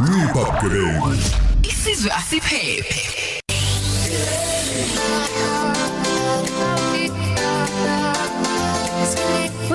ncipha 0.00 0.40
bugebengu 0.44 1.14
isizwe 1.70 2.10
asiphephe 2.12 3.00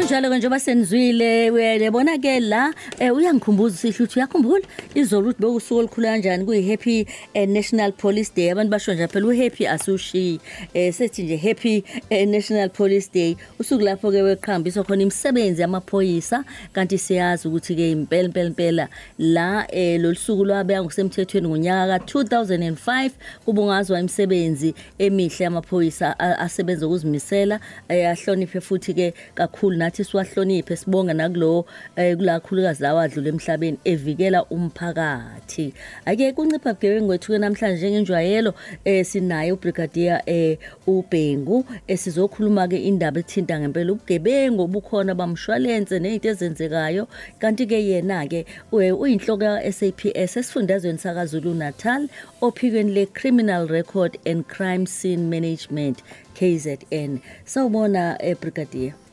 Kunjalo 0.07 0.29
ke 0.29 0.37
njengoba 0.37 0.59
senizwile 0.59 1.51
uyabona 1.51 2.17
ke 2.17 2.39
la 2.39 2.73
eh, 2.99 3.11
uyangikhumbuza 3.15 3.75
sihle 3.77 3.93
ukuthi 4.05 4.19
uyakhumbula? 4.19 4.63
Izolo 4.95 5.29
ukuthi 5.29 5.41
bekusuku 5.41 5.79
olukhulu 5.79 6.07
kanjani 6.07 6.45
kuyi 6.45 6.61
happy 6.69 7.05
eh, 7.33 7.47
national 7.49 7.91
police 7.91 8.31
day? 8.35 8.51
Abantu 8.51 8.71
basho 8.71 8.93
nje 8.93 9.07
phela 9.07 9.27
uhappy 9.27 9.67
asushi 9.67 10.39
eh, 10.73 10.93
sethi 10.93 11.23
nje 11.23 11.37
happy 11.37 11.83
eh, 12.09 12.27
national 12.27 12.69
police 12.69 13.09
day. 13.13 13.35
Usuku 13.59 13.83
lapho 13.83 14.11
ke 14.11 14.21
weqhambisa 14.21 14.83
khona 14.83 15.01
imisebenzi 15.03 15.61
yamaphoyisa 15.61 16.43
kanti 16.73 16.97
siyazi 16.97 17.47
ukuthi 17.47 17.75
ke 17.75 17.91
impela 17.91 18.23
impela 18.27 18.47
impela 18.47 18.89
la 19.19 19.67
eh, 19.75 19.99
lolusuku 20.01 20.45
lwabeka 20.45 20.83
ngosemthethweni 20.83 21.47
ngonyaka 21.47 21.99
ka 21.99 22.19
2005 22.19 23.11
kubungazwa 23.45 23.99
imisebenzi 23.99 24.73
emihle 24.99 25.43
yamaphoyisa 25.43 26.19
a- 26.19 26.37
asebenza 26.39 26.87
ukuzimisela 26.87 27.59
eh, 27.89 28.09
ahloniphe 28.09 28.61
futhi 28.61 28.93
ke 28.93 29.13
kakhulu 29.35 29.77
nathi 29.77 29.96
siwahloniphe 30.03 30.75
sibonga 30.75 31.13
nakulo 31.13 31.65
eh, 31.95 32.17
kulakhulukazi 32.17 32.83
lawadlula 32.83 33.29
emhlabeni 33.29 33.77
evikela 33.85 34.45
umphakathi. 34.45 35.73
Ake 36.05 36.31
kuncipha 36.33 36.73
bugebengu 36.73 37.09
wethu 37.09 37.31
ke 37.31 37.37
namhlanje 37.39 37.77
njengenjwayelo 37.77 38.53
eh 38.85 39.05
sinaye 39.05 39.51
ubrigadier 39.51 40.21
eh 40.25 40.57
uBhengu 40.87 41.65
esizokhuluma 41.87 42.67
ke 42.67 42.77
indaba 42.77 43.19
ethinta 43.19 43.59
ngempela 43.59 43.91
ubugebengu 43.91 44.63
obukhona 44.63 45.15
bamshwalense 45.15 45.99
nezinto 45.99 46.29
ezenzekayo. 46.29 47.07
Kanti 47.39 47.65
ke 47.65 47.79
yena 47.79 48.27
ke 48.27 48.45
uyinhloko 48.71 49.43
ya 49.43 49.71
SAPS 49.71 50.37
esifundazweni 50.37 50.99
sakaZulu 50.99 51.53
Natal 51.53 52.09
ophikweni 52.41 52.93
le 52.93 53.05
Criminal 53.05 53.67
Record 53.67 54.17
and 54.25 54.47
Crime 54.47 54.85
Scene 54.85 55.29
Management 55.29 56.03
KZN 56.35 57.19
sawubona 57.45 58.17
eh 58.19 58.35
brigadier. 58.35 59.06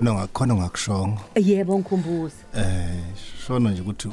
Khona 0.00 0.12
ngakhona 0.14 0.54
ngakushongo 0.54 1.20
yebo 1.36 1.78
ngikhumbuza 1.78 2.40
eh 2.56 3.04
shona 3.46 3.70
nje 3.70 3.80
ukuthi 3.82 4.08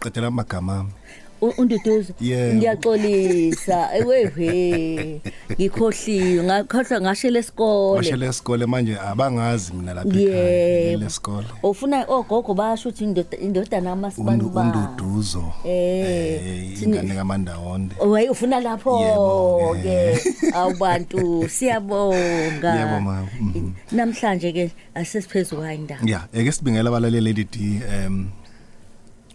qedela 0.00 0.26
amagama 0.28 0.80
ami. 0.80 0.92
U- 1.40 1.54
unduduzo. 1.58 2.12
Yebo. 2.20 2.54
ngiyaxolisa. 2.56 3.96
Ewehe 3.96 5.20
ngikhohliwe. 5.52 6.42
Ngakhohlwa 6.44 7.00
ngashe 7.00 7.30
lesikole 7.30 7.96
washele 7.96 8.26
esikole 8.26 8.66
manje 8.66 8.96
abangazi 8.98 9.72
mina 9.72 9.94
lapha 9.94 10.18
Yebo. 10.18 10.98
lesikole 11.04 11.46
ufuna 11.62 12.04
ogogo 12.08 12.54
basho 12.54 12.88
ukuthi 12.88 13.04
indoda 13.04 13.38
indodana 13.38 13.90
kamasibani 13.90 14.42
ba 14.50 14.60
unduduzo. 14.60 15.44
Eh, 15.64 16.76
thini- 16.78 16.96
ingane 16.96 17.14
kamandawonde. 17.14 17.94
Way 18.06 18.28
ufuna 18.28 18.60
lapho 18.60 19.76
ke 19.82 20.18
awubantu 20.54 21.48
siyabonga. 21.48 22.74
Yebo, 22.74 23.00
mama. 23.00 23.28
Mhm. 23.40 23.72
namhlanje 23.92 24.52
ke 24.52 24.70
asesiphezulu 24.94 25.62
hayi 25.62 25.78
indaba 25.78 26.10
ya 26.10 26.20
eke 26.32 26.52
sibingela 26.52 26.88
abalaleli 26.90 27.26
lady 27.26 27.44
D 27.44 27.80
em 28.04 28.28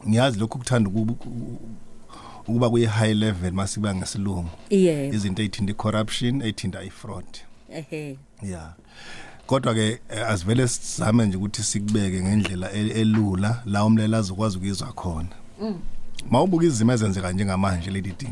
ngiyazi 0.07 0.39
lokhu 0.39 0.57
kuthanda 0.57 0.89
ukuba 2.47 2.67
ukuba 2.67 2.69
kuyi 2.69 2.85
high 2.85 3.13
level 3.13 3.51
masiba 3.53 3.95
ngesilungu 3.95 4.49
yebo 4.69 5.15
izinto 5.15 5.41
ezithinta 5.43 5.71
i-corruption 5.71 6.41
ezithinta 6.41 6.83
i-fraud. 6.83 7.25
Ehe. 7.73 8.17
Ya. 8.43 8.73
Kodwa 9.47 9.73
ke 9.73 9.99
eh, 10.09 10.29
asivele 10.29 10.67
sizame 10.67 11.25
nje 11.25 11.37
ukuthi 11.37 11.63
sikubeke 11.63 12.21
ngendlela 12.23 12.71
el- 12.71 12.91
elula 12.91 13.61
la 13.65 13.85
umlela 13.85 14.17
azokwazi 14.17 14.57
ukuzwa 14.57 14.93
khona. 14.93 15.29
Mawubuka 16.31 16.65
izimo 16.65 16.91
ezenzeka 16.93 17.31
njengamanje 17.31 17.91
lady 17.91 18.13
D 18.19 18.27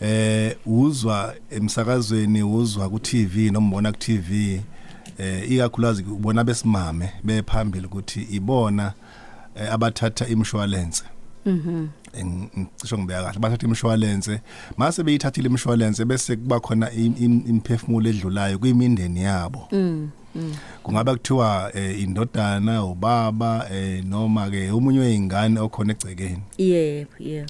eh 0.00 0.56
uzwa 0.66 1.34
emsakazweni 1.50 2.42
uzwa 2.42 2.88
ku 2.90 2.98
TV 2.98 3.50
noma 3.50 3.68
ubona 3.68 3.92
ku 3.92 3.98
TV 3.98 4.60
eh 5.18 5.50
ikakhulukazi 5.50 6.02
ubona 6.02 6.44
besimame 6.44 7.12
bephambili 7.24 7.86
ukuthi 7.86 8.22
ibona 8.22 8.92
eh, 9.54 9.72
abathatha 9.72 10.26
imshwalense. 10.26 11.04
Mhm 11.46 11.86
ngisho 12.24 12.98
ngibeka 12.98 13.22
kahle. 13.22 13.38
Bathatha 13.38 13.66
imshwalense 13.66 14.40
mase 14.76 15.02
beyithathile 15.02 15.48
imshwalense 15.48 16.04
bese 16.04 16.36
kuba 16.36 16.60
khona 16.60 16.90
im- 16.92 17.14
im- 17.20 17.42
imphefumulo 17.48 18.10
edlulayo 18.10 18.58
kwimindeni 18.58 19.22
yabo. 19.22 19.68
Kungaba 20.82 21.12
kuthiwa 21.12 21.70
eh, 21.74 22.00
indodana 22.02 22.84
ubaba 22.84 23.66
eh, 23.72 24.04
noma 24.04 24.50
ke 24.50 24.70
umunye 24.70 24.98
weingane 24.98 25.60
okhona 25.60 25.92
egcekeni. 25.92 26.42
Yebo 26.58 27.10
yebo. 27.18 27.48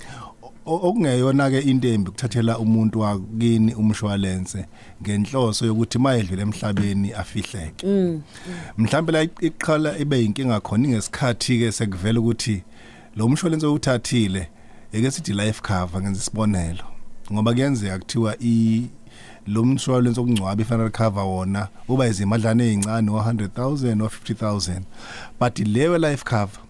Okungeyona 0.67 1.51
ke 1.51 1.61
into 1.61 1.89
embi 1.89 2.11
kuthathela 2.11 2.59
umuntu 2.59 3.01
wakini 3.01 3.75
umshwalense 3.75 4.67
ngenhloso 5.03 5.67
yokuthi 5.67 5.99
mayedlule 5.99 6.43
emhlabeni 6.43 7.13
afihleke. 7.13 7.87
Mhlawumbe 8.79 9.13
la 9.13 9.23
iqhala 9.23 9.99
ibe 9.99 10.25
inkinga 10.25 10.61
khona 10.61 10.89
ngesikhathi 10.89 11.59
ke 11.59 11.73
sekuvela 11.73 12.21
ukuthi 12.21 12.63
lo 13.21 13.29
mshwalense 13.29 13.67
uthathile 13.67 14.49
eke 14.93 15.11
sithi 15.11 15.33
life 15.33 15.63
cover 15.63 16.03
ngenza 16.03 16.21
isibonelo. 16.21 16.85
Ngoba 17.33 17.53
kuyenzeka 17.53 17.99
kuthiwa 17.99 18.37
i 18.41 18.87
lo 19.47 19.65
mshwalense 19.65 20.21
okungcwaba 20.21 20.63
i-funeral 20.63 20.91
cover 20.91 21.23
wona 21.23 21.69
uba 21.89 22.07
izimadlana 22.07 22.65
ezincane 22.65 23.11
o100,000 23.11 24.09
o50000 24.09 24.81
but 25.41 25.59
leyo 25.59 25.99
life 25.99 26.25
cover 26.25 26.61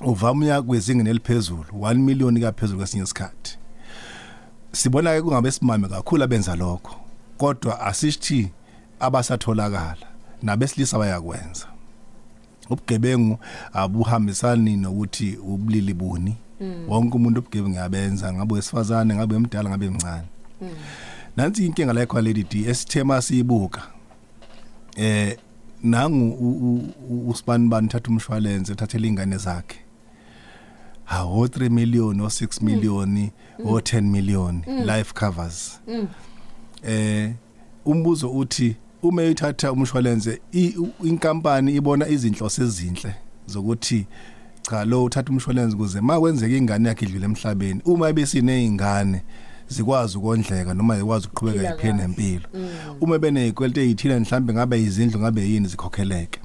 uvama 0.00 0.44
uya 0.44 0.62
kwezingeni 0.62 1.10
eliphezulu 1.10 1.64
1 1.72 1.94
million 1.94 2.40
kaphezulu 2.40 2.78
kwesinye 2.78 3.04
isikhathi. 3.04 3.58
Sibona 4.72 5.14
ke 5.14 5.22
kungabe 5.22 5.50
simame 5.50 5.88
kakhulu 5.88 6.24
abenza 6.24 6.56
lokho 6.56 6.96
kodwa 7.38 7.80
asithi 7.80 8.50
abasatholakala 9.00 10.06
nabesilisa 10.42 10.98
bayakwenza. 10.98 11.71
Ubugebengu 12.70 13.38
abuhambisani 13.72 14.76
nokuthi 14.76 15.36
ubulili 15.36 15.94
buni. 15.94 16.36
Wonke 16.88 17.16
umuntu 17.16 17.40
ubugebengu 17.40 17.76
yabenza 17.76 18.32
ngabe 18.32 18.54
wesifazane 18.54 19.14
ngabe 19.14 19.36
emdala 19.36 19.70
ngabe 19.70 19.86
emncane 19.86 20.26
nansi 21.36 21.66
inkinga 21.66 21.92
la 21.92 22.06
lady 22.22 22.44
D 22.44 22.68
esithema 22.68 23.22
siyibuka. 23.22 23.82
Eh 24.96 25.36
nangu 25.82 26.84
usibani 27.28 27.68
bani 27.68 27.88
thatha 27.88 28.08
umshwalense 28.10 28.74
thathela 28.74 29.06
ingane 29.06 29.36
zakhe. 29.36 29.78
Hawo 31.04 31.46
3 31.46 31.70
million 31.70 32.20
o 32.20 32.26
6 32.26 32.62
million 32.62 33.30
o 33.64 33.80
10 33.80 34.02
million 34.02 34.62
life 34.84 35.12
covers. 35.14 35.80
Eh 36.82 37.32
umbuzo 37.84 38.30
uthi 38.30 38.76
uma 39.02 39.22
uyithatha 39.22 39.72
umshwalense 39.72 40.40
inkampani 41.04 41.74
ibona 41.74 42.08
izinhloso 42.08 42.62
ezinhle 42.62 43.14
zokuthi 43.46 44.06
cha 44.62 44.84
lo 44.84 45.04
uthatha 45.04 45.30
umshwalense 45.30 45.76
kuze 45.76 46.00
makwenzeka 46.00 46.56
ingane 46.56 46.88
yakhe 46.88 47.04
idlule 47.04 47.24
emhlabeni 47.24 47.80
uma 47.84 48.08
ebesine 48.08 48.64
izingane 48.64 49.22
zikwazi 49.68 50.18
ukondleka 50.18 50.74
noma 50.74 50.98
zikwazi 50.98 51.26
ukuqhubeka 51.26 51.74
iphile 51.74 51.92
nempilo. 51.92 52.46
Uma 53.00 53.18
benezikwelete 53.18 53.82
ezithile 53.84 54.18
mhlambe 54.18 54.52
ngabe 54.52 54.82
izindlu 54.82 55.20
ngabe 55.20 55.48
yini 55.50 55.68
zikhokheleke. 55.68 56.40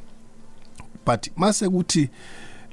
But 1.06 1.30
mase 1.36 1.70
kuthi 1.70 2.10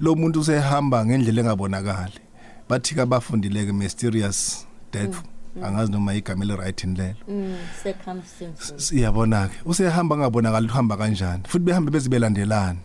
lo 0.00 0.14
muntu 0.14 0.40
usehamba 0.40 1.06
ngendlela 1.06 1.40
engabonakali 1.40 2.20
bathi 2.68 2.94
kabafundileke 2.94 3.72
mysterious 3.72 4.66
death. 4.92 5.33
Angazi 5.62 5.92
noma 5.92 6.14
igama 6.14 6.44
le 6.44 6.56
right 6.56 6.84
lelo. 6.84 7.14
Mm 7.28 7.56
circumstances 7.82 8.88
siyabona 8.88 9.48
ke 9.48 9.54
usehamba 9.64 10.16
ngabonakala 10.16 10.66
uhamba 10.66 10.96
kanjani 10.96 11.42
futhi 11.48 11.64
behambe 11.64 11.90
bezibelandelane 11.90 12.78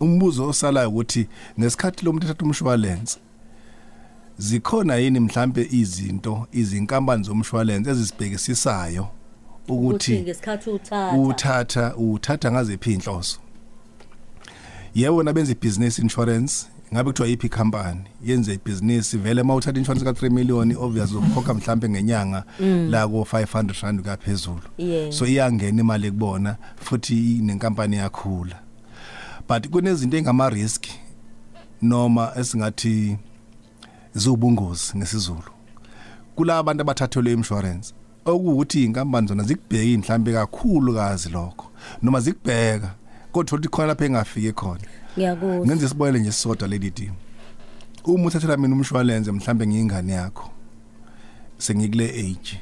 umbuzo 0.00 0.48
osalayo 0.48 0.88
ukuthi 0.88 1.28
ngesikhathi 1.60 2.04
lo 2.04 2.12
muntu 2.12 2.26
ethatha 2.26 2.44
umshwalense 2.44 3.18
zikhona 4.38 4.96
yini 4.96 5.20
mhlambe 5.20 5.68
izinto 5.70 6.46
izinkampani 6.52 7.24
zomshwalense 7.24 7.90
ezisibhekisisayo 7.90 9.08
ukuthi 9.68 9.86
ukuthi 9.86 10.20
ngesikhathi 10.20 10.70
uthatha? 10.70 11.16
uthatha 11.16 11.96
uthatha 11.96 12.52
ngaziphi 12.52 12.92
inhloso 12.92 13.38
yebo 14.94 15.22
nabenza 15.22 15.52
ibusiness 15.52 15.98
insurance. 15.98 16.66
Ngabe 16.92 17.10
kuthiwa 17.10 17.28
yipi 17.28 17.48
company 17.48 18.00
yenze 18.24 18.54
ibusiness 18.54 19.16
vele 19.16 19.42
mawuthatha 19.42 19.78
insurance 19.78 20.04
ka 20.04 20.10
3 20.10 20.30
million 20.30 20.76
obvious 20.76 21.12
ukhokha 21.12 21.54
mhlambe 21.54 21.88
ngenyanga 21.88 22.44
la 22.90 23.08
ko 23.08 23.26
500 23.32 23.82
rand 23.82 24.02
kaphezulu. 24.02 24.60
Yeah. 24.78 25.12
so 25.12 25.26
iyangena 25.26 25.80
imali 25.80 26.10
kubona 26.10 26.56
futhi 26.76 27.40
nenkampani 27.42 27.96
yakhula 27.96 28.58
but 29.48 29.68
kunezinto 29.68 30.16
engama 30.16 30.50
risk 30.50 30.84
noma 31.82 32.32
esingathi 32.36 33.16
zubungozi 34.14 34.98
ngesizulu. 34.98 35.52
Kula 36.36 36.58
abantu 36.58 36.82
abathathelwe 36.82 37.32
insurance 37.32 37.94
okuwukuthi 38.24 38.84
inkampani 38.84 39.28
zona 39.28 39.42
zikubheki 39.42 39.98
mhlambe 39.98 40.32
kakhulu 40.32 40.94
kazi 40.94 41.28
lokho 41.28 41.66
noma 42.02 42.20
zikubheka 42.20 42.94
kodwa 43.32 43.58
uthi 43.58 43.68
khona 43.68 43.86
lapha 43.86 44.04
engafike 44.04 44.52
khona. 44.52 45.01
Ngiyakuzwa. 45.16 45.66
Ngenze 45.66 45.86
isibonelo 45.86 46.18
nje 46.18 46.32
sisodwa 46.32 46.68
lady 46.68 46.90
D 46.90 47.10
uma 48.04 48.26
uthathela 48.26 48.56
mina 48.56 48.74
umshwalense 48.74 49.32
mhlambe 49.32 49.66
ngiyingane 49.66 50.12
yakho 50.12 50.50
sengikule 51.58 52.08
age 52.10 52.60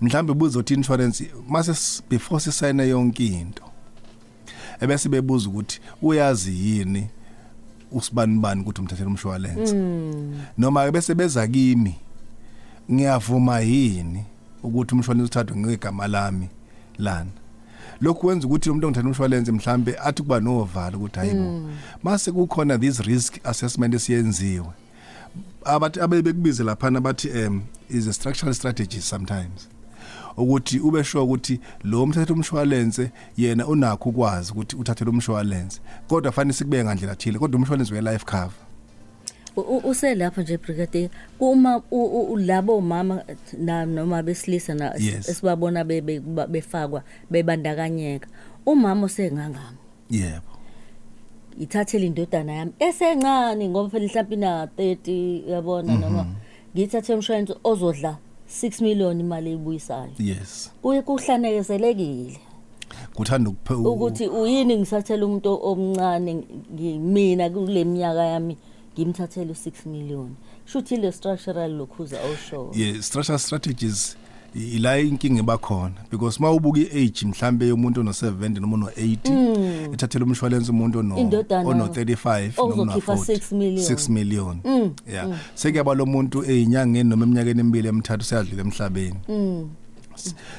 mhlambe 0.00 0.34
buzothi 0.34 0.74
insurance 0.74 1.30
mase 1.48 2.02
before 2.10 2.40
sisayine 2.40 2.88
yonke 2.88 3.26
into 3.26 3.62
ebese 4.80 5.08
bebuza 5.08 5.48
ukuthi 5.48 5.80
uyazi 6.02 6.52
yini 6.52 7.08
usibani 7.92 8.38
bani 8.38 8.60
ukuthi 8.60 8.80
umthathela 8.80 9.08
umshwalense. 9.08 9.74
Noma 10.58 10.84
ke 10.86 10.92
bese 10.92 11.14
beza 11.14 11.46
kimi 11.48 11.94
ngiyavuma 12.92 13.60
yini 13.60 14.24
ukuthi 14.62 14.94
umshwalense 14.94 15.26
uthathwe 15.26 15.56
ngegama 15.56 16.06
lami 16.08 16.48
lana? 16.98 17.30
Lokhu 18.00 18.20
kwenza 18.20 18.46
ukuthi 18.46 18.70
umuntu 18.70 18.86
ongithatha 18.86 19.08
umshwalense 19.08 19.52
mhlambe 19.52 19.96
athi 19.98 20.22
kuba 20.22 20.40
novalo 20.40 20.98
ukuthi 20.98 21.18
hayibo 21.18 21.70
mase 22.02 22.32
kukhona 22.32 22.78
this 22.78 23.00
risk 23.00 23.38
assessment 23.44 23.94
esiyenziwe. 23.94 24.72
Abathi 25.64 26.00
abebekubize 26.00 26.64
lapha 26.64 26.90
bathi 26.90 27.30
um 27.30 27.62
is 27.88 28.06
a 28.06 28.12
structural 28.12 28.54
strategy 28.54 29.00
sometimes. 29.00 29.68
Ukuthi 30.36 30.80
ube 30.80 31.04
sure 31.04 31.24
ukuthi 31.24 31.60
lo 31.84 32.06
mthetho 32.06 32.34
umshwalense 32.34 33.10
yena 33.36 33.66
unakho 33.66 34.08
ukwazi 34.08 34.52
ukuthi 34.52 34.76
uthathele 34.76 35.10
umshwalense 35.10 35.80
kodwa 36.08 36.32
fanele 36.32 36.54
sikubeke 36.54 36.84
ngandlela 36.84 37.16
thile 37.16 37.38
kodwa 37.38 37.58
umshwalense 37.58 37.94
we 37.94 38.00
life 38.00 38.24
cover. 38.24 38.69
U- 39.56 39.60
u- 39.60 39.88
uselapho 39.90 40.42
nje 40.42 40.58
brigadier 40.58 41.10
uma 41.40 41.82
labo 42.36 42.80
mama 42.80 43.22
na 43.58 43.86
noma 43.86 44.22
besilisa 44.22 44.74
na 44.74 44.96
esibabona 44.96 45.84
be- 45.84 46.00
be- 46.00 46.20
ba- 46.20 46.46
befakwa 46.46 47.02
bebandakanyeka 47.30 48.28
umama 48.66 49.06
osengangami 49.06 49.78
yebo. 50.10 50.50
Ithathele 51.60 52.06
indodana 52.06 52.52
yami 52.52 52.72
esencane 52.78 53.68
ngoba 53.68 53.88
phela 53.90 54.06
mhlawumbe 54.06 54.34
ina 54.36 54.66
30 54.66 55.50
yabona 55.50 55.98
noma? 55.98 56.26
Ngithathe 56.74 57.14
umshwalense 57.14 57.54
ozodla 57.64 58.16
6 58.48 58.82
million 58.82 59.20
imali 59.20 59.50
eyibuyisayo. 59.50 60.10
Yes. 60.18 60.72
Kuye 60.82 61.02
kuhlanekezelekile. 61.02 62.38
Kuthanda 63.14 63.50
ukuthi 63.92 64.28
uyini 64.28 64.76
ngisathela 64.78 65.26
umuntu 65.26 65.58
omncane 65.62 66.44
mina 66.98 67.50
kule 67.50 67.84
minyaka 67.84 68.24
yami 68.24 68.56
ngimthathele 68.94 69.52
u6 69.52 69.88
million. 69.88 70.34
Shuthi 70.66 70.96
le 70.96 71.12
structural 71.12 71.72
lokhuza 71.72 72.16
osho. 72.32 72.70
Yeah 72.74 73.02
structural 73.02 73.38
strategies 73.38 74.16
ila 74.54 74.98
inkinga 74.98 75.40
ebakhona 75.40 75.94
because 76.10 76.40
mawubuka 76.40 76.80
iage 76.80 77.26
mhlambe 77.26 77.68
yomuntu 77.68 78.00
ono 78.00 78.10
70 78.10 78.60
noma 78.60 78.74
ono 78.74 78.86
80 78.86 79.94
ethathela 79.94 80.24
umshwalense 80.24 80.70
umuntu 80.70 81.00
Indodana 81.00 81.68
ono 81.68 81.86
35 81.86 82.56
noma 82.56 82.72
ono 82.72 82.82
ozokhipha 82.82 83.12
40 83.12 83.16
6 83.16 83.54
million. 83.56 83.84
6 83.84 84.08
million. 84.12 84.60
Yeah. 85.12 85.38
Sekuyaba 85.54 85.94
lo 85.94 86.06
muntu 86.06 86.44
ezinyangeni 86.44 87.10
noma 87.10 87.24
eminyakeni 87.24 87.60
emibili 87.60 87.88
emithathu 87.88 88.24
seyadlula 88.24 88.62
emhlabeni. 88.62 89.16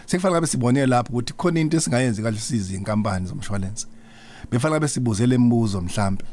Sekufanele 0.06 0.32
ngabe 0.32 0.48
sibone 0.48 0.86
lapho 0.86 1.14
ukuthi 1.14 1.34
khona 1.34 1.60
into 1.60 1.78
esingayenzi 1.78 2.22
kahle 2.22 2.40
sizi 2.40 2.76
inkampani 2.76 3.28
zomshwalense. 3.28 3.88
Befanele 4.52 4.76
ngabe 4.76 4.88
sibuzele 4.88 5.36
imibuzo 5.36 5.82
mhlambe. 5.82 6.24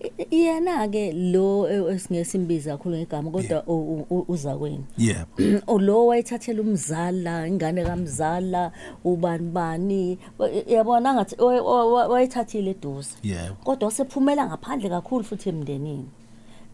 I- 0.00 0.36
yena 0.36 0.88
ke 0.88 1.12
lo 1.12 1.66
e- 1.68 1.94
esingesimbiza 1.94 2.76
kakhulu 2.76 2.96
ngegama 2.96 3.30
kodwa 3.30 3.62
u- 3.66 4.06
u- 4.10 4.24
uza 4.28 4.56
kweni 4.56 4.84
yebo 4.98 5.78
lo 5.86 6.06
wayithathela 6.06 6.62
umzala 6.62 7.46
ingane 7.48 7.84
kamzala 7.84 8.72
ubani 9.04 9.50
bani? 9.50 10.18
Wa- 10.38 10.50
yabona 10.66 11.14
ngathi 11.14 11.42
wa- 11.42 11.62
wa- 11.62 11.86
wa- 11.92 12.08
wayithathile 12.08 12.70
eduze. 12.70 13.10
Yebo 13.22 13.54
kodwa 13.64 13.86
wasephumela 13.86 14.46
ngaphandle 14.46 14.88
kakhulu 14.88 15.24
futhi 15.24 15.48
emndenini. 15.48 16.06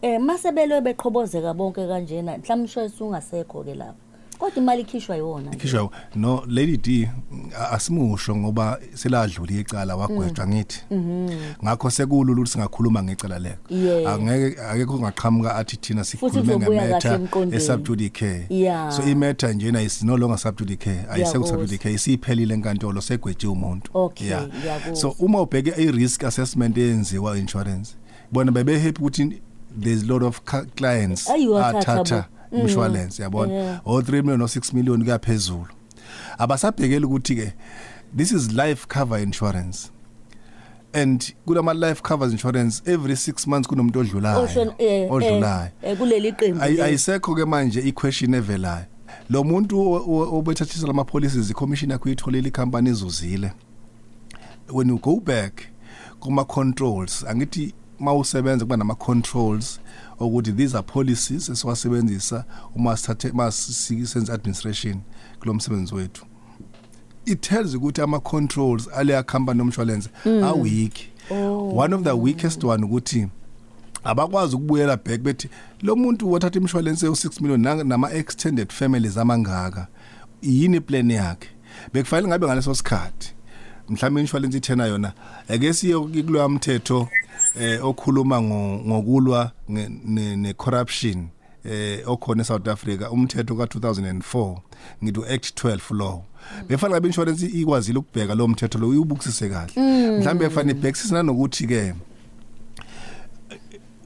Eh 0.01 0.19
mase 0.21 0.51
belwe 0.51 0.81
beqhobozeka 0.81 1.53
bonke 1.53 1.87
kanjena 1.87 2.37
mhlawumbe 2.37 2.67
shwayisi 2.67 3.03
ungasekho 3.03 3.63
ke 3.63 3.73
lapha 3.75 4.04
kodwa 4.37 4.57
imali 4.63 4.81
ikhishwa 4.81 5.15
yiwona 5.15 5.47
nje. 5.49 5.57
khishwa 5.57 5.89
no 6.15 6.43
lady 6.47 6.77
D 6.77 7.09
a- 7.59 7.69
asimusho 7.71 8.35
ngoba 8.35 8.79
seladlula 8.93 9.51
icala 9.59 9.95
wagwetshwa 9.95 10.47
ngithi 10.47 10.81
ngakho 11.63 11.89
sekulula 11.89 12.31
ukuthi 12.33 12.51
singakhuluma 12.51 13.03
ngecala 13.03 13.39
leko 13.39 13.73
Yeah. 13.73 14.13
angeke 14.13 14.61
akekho 14.61 14.93
ongaqhamuka 14.95 15.55
athi 15.55 15.77
thina 15.77 16.03
sikhulume 16.03 16.41
kuzobuya 16.41 16.69
kahle 16.69 16.87
ngemetha 16.87 17.13
emqondweni. 17.15 17.63
esubjudice 17.63 18.09
care 18.19 18.45
Yeah. 18.49 18.91
so 18.91 19.03
imetha 19.03 19.53
njena 19.53 19.81
is 19.81 20.03
no 20.03 20.17
longer 20.17 20.37
subjudice 20.37 20.77
care 20.85 20.97
ayisekho 20.97 21.15
Ngiyakuzwa. 21.15 21.47
subjudice 21.47 21.77
care 21.83 21.95
isiphelile 21.95 22.53
enkantolo 22.53 23.01
segwetshe 23.01 23.47
umuntu 23.47 23.91
Okay, 23.93 24.27
ngiyakuzwa. 24.27 24.95
so 24.95 25.09
uma 25.19 25.41
ubheke 25.41 25.73
i 25.77 25.91
risk 25.91 26.23
assessment 26.23 26.77
eyenziwa 26.77 27.37
insurance 27.37 27.95
bona 28.31 28.51
bebe 28.51 28.79
happy 28.79 28.99
ukuthi 29.01 29.41
there's 29.81 30.03
a 30.03 30.07
lot 30.07 30.25
of 30.25 30.41
ca- 30.45 30.65
clients 30.75 31.29
Ayiwathatha 31.29 31.77
athatha 31.93 32.27
bo. 32.51 32.57
insurance 32.57 33.19
yabona? 33.23 33.53
Yeah. 33.53 33.79
o 33.85 34.01
3 34.01 34.21
million 34.23 34.41
o 34.41 34.45
6 34.47 34.73
million 34.73 35.03
kuyaphezulu. 35.03 35.67
Abasabhekela 36.37 37.07
ukuthi 37.07 37.35
ke 37.35 37.53
this 38.17 38.31
is 38.31 38.51
life 38.53 38.87
cover 38.87 39.19
insurance. 39.19 39.91
And 40.93 41.33
kulama 41.45 41.73
life 41.73 42.01
covers 42.01 42.31
insurance 42.31 42.81
every 42.85 43.15
6 43.15 43.47
months 43.47 43.67
kunomuntu 43.67 43.99
odlulayo. 43.99 44.41
Osho 44.43 44.75
eh 44.79 45.11
odlulayo. 45.11 45.71
eh, 45.81 45.91
eh, 45.91 45.97
kuleli 45.97 46.31
qembu 46.31 46.61
Ay- 46.63 46.69
leli. 46.71 46.81
ayisekho 46.81 47.35
ke 47.35 47.45
manje 47.45 47.79
i-question 47.81 48.33
evelayo. 48.33 48.85
Lo 49.29 49.43
muntu 49.43 49.79
o- 49.79 50.03
o- 50.07 50.37
obethathisa 50.37 50.87
lama 50.87 51.03
policies 51.03 51.49
i-commission 51.49 51.91
yakho 51.91 52.05
uyitholile 52.09 52.47
i-company 52.47 52.89
izuzile. 52.89 53.51
When 54.71 54.89
you 54.89 54.97
go 54.99 55.19
back 55.19 55.67
kuma 56.19 56.45
controls 56.45 57.23
angithi 57.27 57.73
mawusebenza 57.99 58.65
kuba 58.65 58.77
nama 58.77 58.95
controls 58.95 59.79
ukuthi 60.19 60.51
these 60.51 60.77
are 60.77 60.83
policies 60.87 61.49
esiwasebenzisa 61.49 62.45
uma 62.75 62.97
sithathe 62.97 63.31
masisenze 63.31 64.33
administration 64.33 65.01
kulomsebenzi 65.39 65.95
wethu. 65.95 66.25
It 67.25 67.41
tells 67.41 67.75
ukuthi 67.75 68.01
ama 68.01 68.19
controls 68.19 68.87
ale 68.95 69.23
company 69.23 69.57
nomshwalense 69.57 70.09
are 70.25 70.59
weak 70.61 70.93
one 71.75 71.95
of 71.95 72.03
the 72.03 72.11
weakest 72.15 72.63
one 72.63 72.83
ukuthi 72.85 73.27
abakwazi 74.03 74.55
ukubuyela 74.55 74.97
back 74.97 75.21
bethi 75.21 75.49
lo 75.81 75.95
muntu 75.95 76.31
wathatha 76.31 76.59
imshwalense 76.59 77.07
u6 77.07 77.41
million 77.41 77.61
na- 77.61 77.83
nama 77.83 78.11
extended 78.13 78.71
families 78.71 79.17
amangaka 79.17 79.87
yini 80.41 80.81
plan 80.81 81.11
yakhe? 81.11 81.49
Bekufanele 81.93 82.27
ngabe 82.27 82.45
ngaleso 82.47 82.75
sikhathi 82.75 83.33
mhlawumbe 83.89 84.21
insurance 84.21 84.57
ithena 84.57 84.85
yona 84.85 85.13
ake 85.49 85.73
siye 85.73 85.99
kuloya 85.99 86.49
mthetho 86.49 87.07
eh 87.59 87.85
okhuluma 87.85 88.41
ngo- 88.41 88.81
ngokulwa 88.87 89.51
ne 89.69 90.53
corruption 90.53 91.27
eh 91.65 92.01
okhona 92.09 92.41
eSouth 92.41 92.67
Africa 92.67 93.09
umthetho 93.11 93.53
ka2004 93.55 94.57
ngithi 95.03 95.19
uAct 95.19 95.63
12 95.63 95.97
law. 95.97 96.21
Befanele 96.67 96.95
ngabe 96.95 97.07
insurance 97.07 97.45
ikwazile 97.45 97.99
ukubheka 97.99 98.35
lo 98.35 98.47
mthetho 98.47 98.79
lo 98.79 98.87
uyubukisise 98.89 99.49
kahle. 99.49 99.73
Mhlawumbe 100.19 100.45
efanele 100.45 100.79
ibhekisise 100.79 101.13
nanokuthi 101.13 101.67
ke 101.67 101.93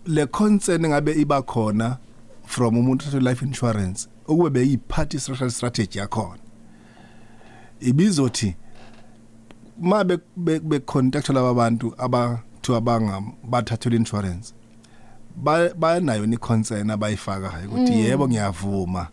le 0.06 0.26
concern 0.26 0.88
ngabe 0.88 1.12
iba 1.14 1.42
khona 1.42 1.98
from 2.46 2.78
umuntu 2.78 3.06
othathe 3.06 3.20
life 3.30 3.46
insurance 3.46 4.08
ukube 4.28 4.50
beyiphathi 4.50 5.20
structural 5.20 5.52
strategy 5.52 6.00
yakhona. 6.00 6.40
Ibizothi 7.82 8.56
mabe 9.82 10.18
be 10.38 10.80
contact 10.80 11.30
laba 11.30 11.54
bantu 11.54 11.94
abathu 12.60 12.76
abanga 12.76 13.22
bathathela 13.44 13.96
insurance 13.96 14.54
ba 15.36 15.70
banayo 15.74 16.26
ni 16.26 16.38
concern 16.38 16.90
abayifakayo 16.90 17.70
ukuthi 17.70 17.92
yebo 18.00 18.28
ngiyavuma 18.28 19.08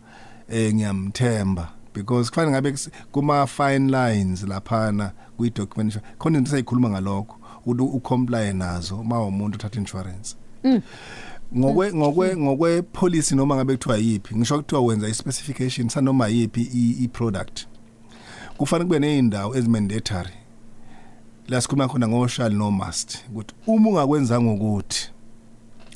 eh 0.49 0.75
ngiyamthemba 0.75 1.69
because 1.95 2.31
kufanele 2.31 2.53
ngabe 2.53 2.71
kus- 2.73 2.91
kuma 3.13 3.47
fine 3.47 3.91
lines 3.91 4.43
laphana 4.43 5.13
kwi 5.37 5.51
document 5.51 5.99
khona 6.19 6.39
into 6.39 6.51
sayikhuluma 6.51 6.91
ngalokho 6.91 7.37
ukuthi 7.67 7.83
ucomply 7.83 8.53
nazo 8.53 9.01
uma 9.01 9.23
umuntu 9.25 9.57
uthatha 9.57 9.81
insurance 9.81 10.37
ngokwe 11.57 11.95
ngokwe 11.95 12.37
ngokwe 12.37 12.83
policy 12.83 13.35
noma 13.35 13.57
ngabe 13.57 13.77
kuthiwa 13.77 13.97
yipi 13.99 14.37
ngisho 14.37 14.57
kuthiwa 14.57 14.81
wenza 14.81 15.09
ispecification 15.09 15.89
sanoma 15.89 16.29
yipi 16.29 16.63
i 16.75 17.05
i 17.05 17.09
product 17.09 17.67
kufanele 18.57 18.85
kube 18.89 18.99
nezindawo 18.99 19.57
ezimandatory 19.57 20.31
la 21.49 21.61
sikhuluma 21.61 21.89
khona 21.89 22.09
ngoshall 22.09 22.53
no 22.53 22.71
must 22.71 23.19
ukuthi 23.31 23.55
uma 23.67 23.91
ungakwenzanga 23.91 24.53
ukuthi 24.53 25.11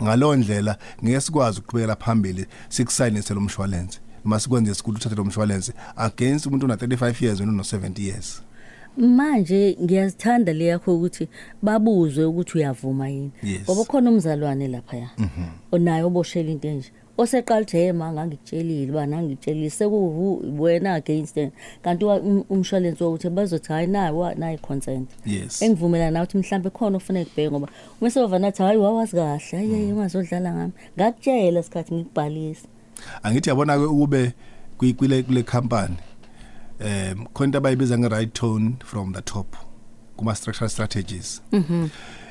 ngalowo 0.02 0.36
ndlela 0.36 0.78
ngeke 1.04 1.20
sikwazi 1.20 1.58
ukuqhubekela 1.58 1.96
phambili 1.96 2.46
sikusayinise 2.68 3.34
lo 3.34 3.40
mshwalense. 3.40 4.00
Masikwenze 4.24 4.74
sikhulu 4.74 4.96
uthathe 4.96 5.14
lo 5.14 5.24
mshwalense 5.24 5.72
against 5.96 6.46
umuntu 6.46 6.66
ona 6.66 6.74
35 6.74 7.24
years 7.24 7.40
wena 7.40 7.52
uno 7.52 7.62
70 7.62 8.02
years. 8.02 8.42
Manje 8.96 9.76
ngiyazithanda 9.82 10.52
le 10.52 10.64
yakho 10.64 10.96
ukuthi 10.96 11.28
babuzwe 11.62 12.24
ukuthi 12.24 12.58
uyavuma 12.58 13.08
yini. 13.08 13.30
Yes. 13.42 13.60
ngoba 13.62 13.84
khona 13.84 14.10
umzalwane 14.10 14.68
lapha 14.68 14.96
ya 14.96 15.08
onayo 15.72 16.06
oboshela 16.06 16.50
into 16.50 16.68
enje. 16.68 16.92
Oseqala 17.22 17.60
uthi 17.60 17.76
hey 17.76 17.92
ma 17.92 18.12
ngangikutshelile 18.12 18.92
ba 18.92 19.06
nangikutshelile 19.06 19.70
sekuwu 19.70 20.26
wena 20.62 20.94
against 20.94 21.34
them 21.34 21.50
kanti 21.82 22.04
wa- 22.04 22.20
um- 22.20 22.44
umshwalense 22.50 23.04
wokuthi 23.04 23.30
bazothi 23.30 23.72
hayi 23.72 23.86
nayi 23.86 24.12
wa 24.14 24.34
nayi 24.34 24.58
consent. 24.58 25.10
Yes. 25.26 25.62
Engivumela 25.62 26.10
nawe 26.10 26.24
ukuthi 26.26 26.38
mhlawumbe 26.38 26.70
khona 26.70 26.96
ofanele 26.96 27.24
kubheke 27.24 27.50
ngoba 27.50 27.68
uma 28.00 28.10
sevana 28.10 28.46
athi 28.48 28.62
hayi 28.62 28.78
wawazi 28.78 29.16
kahle 29.16 29.38
hayi 29.56 29.72
hayi 29.72 29.92
ungazodlala 29.92 30.52
ngami. 30.54 30.72
Ngakutshela 30.96 31.60
isikhathi 31.60 31.94
ngikubhalisa. 31.94 32.68
Angithi 33.22 33.48
yabona 33.48 33.78
ke 33.78 33.84
ukube 33.84 34.32
kwi- 34.78 34.94
kwile 34.94 35.22
kule 35.22 35.42
company 35.42 35.96
um 36.80 37.26
khona 37.34 37.44
into 37.46 37.58
abayibiza 37.58 37.98
nge 37.98 38.08
right 38.08 38.32
tone 38.32 38.72
from 38.84 39.12
the 39.12 39.22
top 39.22 39.56
kuma 40.16 40.34
structural 40.34 40.70
strategies 40.70 41.42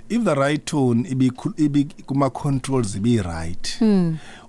if 0.09 0.23
the 0.23 0.35
right 0.35 0.65
tone 0.65 1.09
ibi 1.09 1.31
ibi 1.57 1.85
kuma 2.05 2.29
controls 2.29 2.95
ibi 2.95 3.21
right 3.21 3.81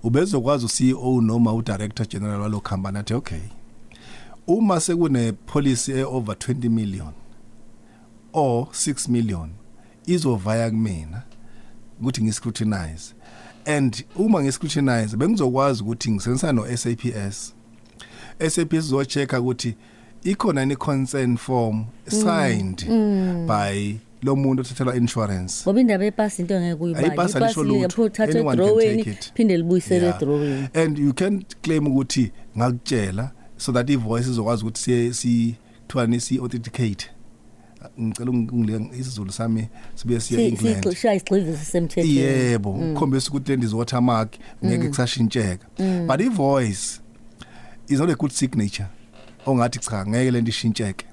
ubezokwazi 0.03 0.65
uCEO 0.65 1.21
noma 1.21 1.53
udirector 1.53 2.07
general 2.07 2.41
walo 2.41 2.59
company 2.59 2.97
athi 2.97 3.13
okay 3.13 3.41
uma 4.47 4.79
sekune 4.79 5.31
policy 5.31 5.91
e 5.91 6.03
over 6.03 6.35
20 6.35 6.69
million 6.69 7.13
or 8.33 8.67
6 8.71 9.09
million 9.09 9.49
izovaya 10.05 10.69
kumina 10.69 11.23
ukuthi 12.01 12.23
ngiscrutinize. 12.23 13.13
And 13.65 14.03
uma 14.15 14.43
ngiscrutinize 14.43 15.17
bengizokwazi 15.17 15.83
ukuthi 15.83 16.11
ngisebenzisa 16.11 16.51
no 16.51 16.77
SAPS 16.77 17.53
SAPS 18.49 18.85
zochecka 18.85 19.39
ukuthi 19.39 19.75
ikhona 20.23 20.65
ni 20.65 20.75
consent 20.75 21.39
form 21.39 21.85
signed 22.07 22.85
by 23.47 23.99
lo 24.23 24.35
muntu 24.35 24.61
othathelwa 24.61 24.95
insurance. 24.95 25.63
Ngoba 25.65 25.81
indaba 25.81 26.03
yepasi 26.05 26.41
into 26.41 26.59
ngeke 26.61 26.83
uyibale. 26.83 27.07
Ayipasa 27.07 27.39
lisho 27.39 27.63
lutho. 27.63 27.81
yapho 27.81 28.09
Anyone 28.23 28.57
can 28.57 28.65
edrawini 28.65 29.03
take 29.03 29.11
it. 29.11 29.31
phinde 29.33 29.57
libuyisele 29.57 30.05
Yeah. 30.05 30.15
edrawini 30.21 30.69
and 30.73 30.99
you 30.99 31.13
can 31.13 31.43
claim 31.61 31.87
ukuthi 31.87 32.31
ngakutshela 32.57 33.31
so 33.57 33.71
that 33.71 33.89
ivoice 33.89 34.29
izokwazi 34.29 34.63
ukuthi 34.65 34.81
si 34.81 35.13
si 35.13 35.55
kuthiwani 35.87 36.19
si 36.19 36.37
authenticate 36.39 37.09
ngicela 38.01 38.31
ungile 38.31 38.89
isizulu 38.99 39.31
sami 39.31 39.67
sibuye 39.95 40.19
siye 40.19 40.47
England. 40.47 40.89
sishaya 40.89 41.15
isigxivizo 41.15 41.57
semthethweni 41.57 42.17
yebo 42.17 42.71
ukukhombisa 42.71 43.29
ukuthi 43.29 43.51
lendi 43.51 43.65
is 43.65 43.73
watermark 43.73 44.33
ngeke 44.65 44.87
kusashintsheka. 44.87 45.65
But 46.07 46.21
i 46.21 46.29
voice 46.29 46.99
is 47.87 47.99
not 47.99 48.09
a 48.09 48.15
good 48.15 48.31
signature 48.31 48.87
ongathi 49.45 49.79
cha 49.79 50.05
ngeke 50.05 50.31
lento 50.31 50.49
ishintsheke. 50.49 51.05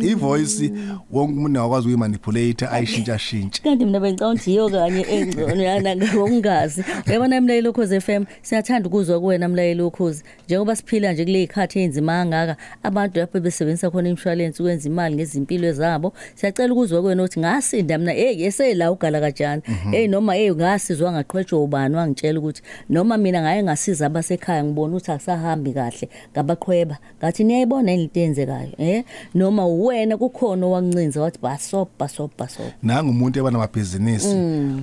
I 0.00 0.14
voice 0.14 0.72
wonke 1.10 1.32
umuntu 1.32 1.60
akwazi 1.60 1.88
uyimanipulate 1.88 2.66
ayishintsha 2.66 3.18
shintsha 3.18 3.62
kanti 3.62 3.84
mina 3.84 4.00
bengicabanga 4.00 4.34
ukuthi 4.34 4.50
yiyo 4.50 4.68
kanye 4.68 5.06
engcono 5.10 5.62
yana 5.68 5.96
ngokungazi 5.96 6.84
uyabona 7.06 7.40
mlayeli 7.40 7.68
ukhozi 7.68 8.00
FM 8.00 8.24
siyathanda 8.42 8.88
ukuzwa 8.88 9.20
kuwena 9.20 9.48
mlayeli 9.48 9.82
ukhozi. 9.82 10.24
Njengoba 10.44 10.76
siphila 10.76 11.12
nje 11.12 11.24
kule 11.24 11.42
ikhathi 11.42 11.80
enzima 11.80 12.12
kangaka 12.12 12.56
abantu 12.82 13.18
lapho 13.18 13.40
besebenzisa 13.40 13.90
khona 13.90 14.08
insurance 14.08 14.62
ukwenza 14.62 14.88
imali 14.88 15.14
ngezimpilo 15.14 15.72
zabo 15.72 16.12
siyacela 16.34 16.72
ukuzwa 16.72 17.00
kuwena 17.00 17.22
ukuthi 17.22 17.40
ngasinda 17.40 17.98
mina 17.98 18.12
hey 18.12 18.44
esela 18.44 18.92
ugala 18.92 19.20
kanjani? 19.20 19.62
Hey 19.90 20.08
noma 20.08 20.34
hey 20.34 20.52
ngasizwa 20.52 21.12
ngaqhwetshwa 21.12 21.62
ubani? 21.62 21.96
Wangitshela 21.96 22.38
ukuthi 22.38 22.62
noma 22.88 23.16
mina 23.16 23.42
ngaye 23.42 23.62
ngasiza 23.62 24.06
abasekhaya 24.06 24.64
ngibona 24.64 24.96
ukuthi 24.96 25.12
akusahambi 25.12 25.72
kahle 25.72 26.08
ngabaqhweba. 26.32 26.98
Ngathi 27.18 27.44
niyayibona 27.44 27.90
yini 27.90 28.02
into 28.02 28.20
eyenzekayo 28.20 28.72
eh? 28.78 29.04
Noma 29.40 29.66
uwena 29.66 30.16
kukhona 30.16 30.66
owancinza 30.66 31.20
wathi 31.22 31.38
basop 31.42 31.88
basop 31.98 32.38
basop 32.38 32.72
nanga 32.82 33.10
umuntu 33.10 33.38
ebanamabhizinisi 33.38 34.36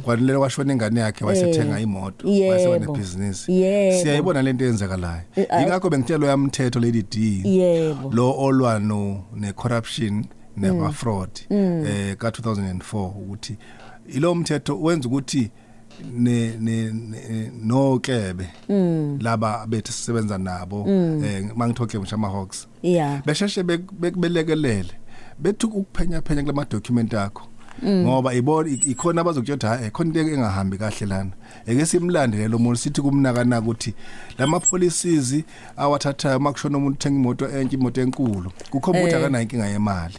kwanele 0.03 0.37
kwashona 0.37 0.73
ingane 0.73 0.99
yakhe 0.99 1.25
wayesethenga 1.25 1.79
imoto 1.79 2.27
Yebo. 2.27 2.49
wayeseba 2.51 2.79
nebhizinisi. 2.79 3.51
Yebo. 3.61 4.01
siyayibona 4.01 4.41
lento 4.41 4.65
eyenzakalayo. 4.65 5.21
Eh, 5.35 5.45
ay- 5.49 5.63
ingakho 5.63 5.89
bengitshela 5.89 6.27
yamthetho 6.27 6.79
lady 6.79 7.03
D. 7.03 7.41
Yebo. 7.45 8.11
lo 8.13 8.35
olwa 8.39 8.79
no 8.79 9.23
ne 9.35 9.53
corruption 9.53 10.25
ne 10.57 10.91
fraud 10.91 11.29
eh 11.49 12.15
ka 12.17 12.29
2004 12.29 13.05
ukuthi 13.05 13.57
ilo 14.07 14.35
mthetho 14.35 14.81
wenza 14.81 15.07
ukuthi 15.07 15.51
ne 16.13 16.57
ne 16.59 16.91
ne- 16.91 17.51
nokebe 17.63 18.49
laba 19.21 19.65
bethu 19.67 19.91
sisebenza 19.91 20.37
nabo 20.37 20.85
eh 21.25 21.45
mangithoke 21.55 21.99
ngisho 21.99 22.15
ama 22.15 22.29
hawks 22.29 22.67
yeah. 22.83 23.21
Besheshe 23.25 23.61
bek- 23.63 23.91
bekubelekelele 23.99 24.91
bethu 25.39 25.67
ukuphenya 25.67 26.21
phenya 26.21 26.41
kulama 26.43 26.65
document 26.65 27.13
akho. 27.13 27.43
Ngoba 27.85 28.33
ibona 28.33 28.69
ikhona 28.69 29.21
abazokutshela 29.21 29.77
hayi 29.77 29.91
khona 29.91 30.09
into 30.09 30.33
engahambi 30.33 30.77
kahle 30.77 31.05
lana. 31.07 31.31
Eke 31.67 31.85
simlandele 31.85 32.47
lo 32.47 32.57
muntu 32.57 32.77
sithi 32.79 33.01
kumnakana 33.01 33.59
ukuthi 33.59 33.93
lama 34.37 34.59
policies 34.59 35.43
awathathayo 35.77 36.39
makushona 36.39 36.77
umuntu 36.77 36.95
uthenga 36.97 37.19
imoto 37.19 37.45
entsha 37.49 37.77
imoto 37.77 38.01
enkulu 38.01 38.51
kukhomba 38.69 38.99
ukuthi 38.99 39.15
akanayo 39.15 39.43
inkinga 39.43 39.67
yemali. 39.67 40.13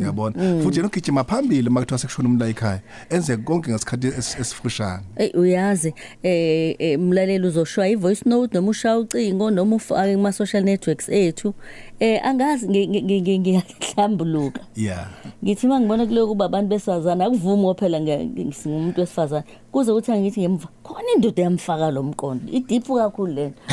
Uyabona? 0.00 0.62
Futhi 0.62 0.76
yena 0.76 0.88
ugijima 0.88 1.24
phambili 1.24 1.70
makuthiwa 1.70 1.98
sekushona 1.98 2.28
umuntu 2.28 2.44
la 2.44 2.50
ekhaya 2.50 2.80
enze 3.10 3.36
konke 3.36 3.70
ngesikhathi 3.70 4.06
es- 4.08 4.40
esifushane 4.40 5.02
Ey 5.16 5.30
uyazi 5.34 5.94
eh 6.22 6.76
eh, 6.78 6.98
mlaleli 6.98 7.46
uzoshwa 7.46 7.88
ivoice 7.88 8.22
note 8.28 8.54
noma 8.54 8.68
ushaya 8.70 8.98
ucingo 8.98 9.50
noma 9.50 9.76
ufake 9.76 10.14
kuma 10.16 10.32
social 10.32 10.62
networks 10.64 11.08
ethu. 11.08 11.54
Eh 12.00 12.20
angazi 12.26 12.66
ngi- 12.68 12.86
ngi- 12.88 13.02
ngi- 13.02 13.20
ngi- 13.20 13.38
ngiyahlambuluka. 13.38 14.60
Yeah. 14.76 15.06
Ngithi 15.44 15.66
mangibona 15.66 16.06
kuloku 16.06 16.28
kuba 16.28 16.44
abantu 16.44 16.68
besifazana 16.68 17.24
akuvumi 17.26 17.74
phela 17.74 18.00
ngingumuntu 18.00 19.00
wesifazana 19.00 19.44
kuze 19.72 19.92
ukuthi 19.92 20.12
angithi 20.12 20.40
ngemva 20.40 20.68
khona 20.82 21.08
indoda 21.16 21.42
yamfaka 21.42 21.90
lo 21.90 22.02
mqondo. 22.02 22.52
Idiphu 22.52 22.94
kakhulu 22.96 23.32
lento 23.32 23.60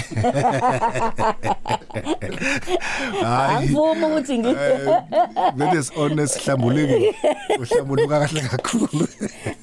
Hayi. 3.23 3.67
akuvumi 3.67 4.05
ukuthi 4.05 4.37
ngi 4.37 4.53
that 5.57 5.73
is 5.79 5.89
honest 5.93 6.39
hlambuleke 6.43 7.15
uhlambuluka 7.59 8.19
kahle 8.19 8.41
kakhulu. 8.41 9.07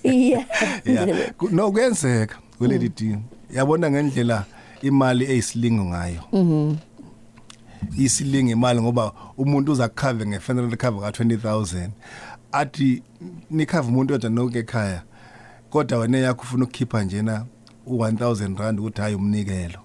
Yeah. 0.05 0.45
Yeah. 0.85 1.31
Ku- 1.39 1.49
no 1.51 1.71
kuyenzeka 1.73 2.37
kweledi 2.59 2.89
D 2.89 3.17
yabona 3.55 3.91
ngendlela 3.91 4.45
imali 4.83 5.25
eyisilingo 5.25 5.85
ngayo. 5.85 6.21
Mhm 6.33 6.75
isilingo 7.99 8.51
imali 8.53 8.81
ngoba 8.83 9.13
umuntu 9.37 9.73
uza 9.73 9.89
cover 9.89 10.27
ngefuneral 10.27 10.77
cover 10.77 11.13
ka 11.13 11.25
20000 11.25 11.89
athi 12.53 13.03
nikhava 13.51 13.89
umuntu 13.89 14.15
oda 14.15 14.29
noke 14.29 14.59
ekhaya 14.59 15.03
kodwa 15.71 15.99
wena 15.99 16.19
yakho 16.19 16.43
ufuna 16.43 16.65
ukukhipha 16.65 17.03
njena 17.05 17.45
u1000 17.87 18.59
rand 18.59 18.81
ukuthi 18.81 19.01
hayi 19.01 19.15
umnikelo. 19.15 19.79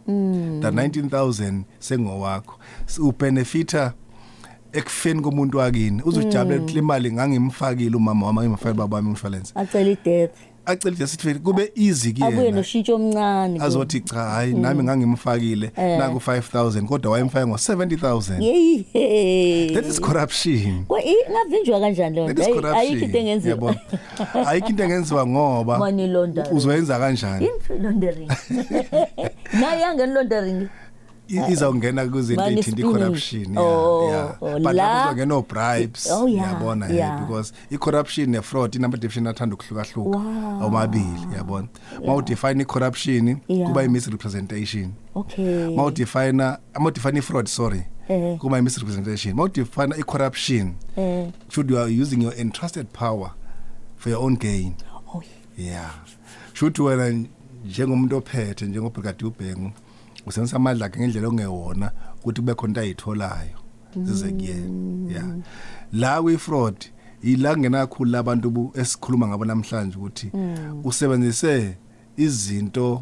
Da 0.61 0.71
19000 0.71 1.61
sengowakho. 1.79 2.59
S- 2.87 2.99
ubenefita 2.99 3.93
ekufeni 4.73 5.21
komuntu 5.21 5.57
wakini. 5.57 6.01
Uzojabulela 6.05 6.61
ukuthi 6.61 6.75
le 6.75 6.81
mali 6.81 7.11
ngangimfakile 7.13 7.95
umama 7.95 8.25
wami 8.27 8.39
ngimfakile 8.39 8.73
baba 8.73 8.95
wami 8.95 9.09
insurance 9.09 9.51
acela 9.55 9.89
ideath. 9.89 10.35
Acela 10.65 10.95
nje 10.95 11.07
sithi 11.07 11.33
kube 11.35 11.71
easy 11.75 12.09
abuye 12.09 12.31
kuyena 12.31 12.57
noshintsho 12.57 12.95
omncane 12.95 13.53
kuwe. 13.59 13.67
azothi 13.67 13.99
cha 13.99 14.15
hayi 14.19 14.53
nami 14.53 14.83
ngangimfakile. 14.83 15.71
Naku 15.77 16.17
5000 16.19 16.85
kodwa 16.85 17.11
wayemfaka 17.11 17.47
ngo 17.47 17.55
70000 17.55 18.41
yeyi. 18.41 18.83
That 19.73 19.85
is 19.85 19.99
corruption. 20.01 20.85
Kwa 20.87 21.03
i- 21.03 21.25
ngavinjwa 21.31 21.79
kanjani 21.79 22.15
leyo 22.15 22.27
that 22.27 22.37
nto? 22.37 22.41
is 22.41 22.47
Ayi- 22.47 22.53
corruption. 22.55 22.87
ayikho 22.87 23.05
into 23.05 23.17
engenziwa. 23.17 23.55
Yabona? 23.55 23.79
Ayikho 24.47 24.69
into 24.69 24.83
engenziwa 24.83 25.27
ngoba 25.27 25.77
Money 25.77 26.07
laundering. 26.07 26.53
uzoyenza 26.53 26.99
kanjani? 26.99 27.45
Info 27.45 27.73
laundering. 27.73 28.29
Naye 29.61 29.81
yangeni 29.81 30.13
laundering. 30.13 30.61
I- 30.61 30.69
izawungena 31.27 32.05
kuze 32.05 32.35
Money 32.35 32.51
ithinta 32.59 32.71
spinning. 32.71 32.93
corruption 32.93 33.57
Oh, 33.57 34.09
yeah 34.09 34.35
oh, 34.41 34.47
yeah. 34.47 34.59
but 34.59 34.73
la- 34.73 34.73
lapho 34.73 35.03
kuzongena 35.09 35.25
no 35.25 35.41
bribes 35.41 36.11
Oh, 36.11 36.27
yeah, 36.27 36.53
yabona 36.53 36.85
yeah. 36.85 36.97
yeah. 36.97 37.19
because 37.27 37.53
i 37.71 37.77
corruption 37.77 38.29
ne 38.29 38.41
fraud 38.41 38.75
inamba 38.75 38.97
definition 38.97 39.27
athanda 39.27 39.55
ukuhluka 39.55 39.83
hluka 39.93 40.17
Wow. 40.17 40.65
omabili 40.65 41.05
yabona? 41.37 41.67
Ma 42.05 42.15
udefine 42.15 42.61
i 42.61 42.65
corruption 42.65 43.37
Yeah. 43.47 43.67
kuba 43.67 43.83
i 43.83 43.87
misrepresentation 43.87 44.91
okay. 45.15 45.75
Ma 45.75 45.85
udefine 45.85 46.43
ama 46.73 46.91
define 46.91 47.19
i 47.19 47.21
fraud 47.21 47.45
sorry 47.47 47.83
Eh. 48.09 48.37
kuba 48.37 48.57
i 48.57 48.61
misrepresentation 48.61 49.35
ma 49.35 49.43
udefine 49.43 49.95
i 49.97 50.03
corruption 50.03 50.73
eh. 50.97 51.27
should 51.49 51.69
you 51.71 51.77
are 51.79 52.01
using 52.01 52.21
your 52.23 52.33
entrusted 52.39 52.87
power 52.87 53.31
for 53.97 54.11
your 54.11 54.23
own 54.23 54.35
gain. 54.37 54.73
Oh 55.15 55.21
yeah. 55.57 55.91
Should 56.53 56.79
wena 56.79 57.25
njengomuntu 57.65 58.17
ophethe 58.17 58.65
njengobrigadier 58.65 59.27
ubhengu 59.27 59.71
usebenzisa 60.27 60.57
amandla 60.57 60.85
akhe 60.85 60.99
ngendlela 60.99 61.27
ongewona 61.27 61.91
ukuthi 62.19 62.41
kube 62.41 62.53
khona 62.53 62.69
into 62.69 62.81
ayitholayo. 62.81 63.57
Zize 64.03 64.31
kuyena 64.31 65.11
yeah 65.11 65.27
la 65.93 66.21
kwi 66.21 66.37
fraud 66.37 66.75
ila 67.21 67.53
kungena 67.53 67.87
kakhulu 67.87 68.17
abantu 68.17 68.49
bu- 68.49 68.71
esikhuluma 68.75 69.27
ngabo 69.27 69.45
namhlanje 69.45 69.97
ukuthi 69.97 70.31
usebenzise 70.83 71.77
izinto 72.17 73.01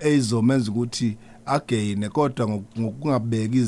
ezizomenza 0.00 0.70
ukuthi 0.70 1.16
again 1.46 2.08
kodwa 2.08 2.46
ngoku- 2.46 2.80
ngokungabeki 2.80 3.58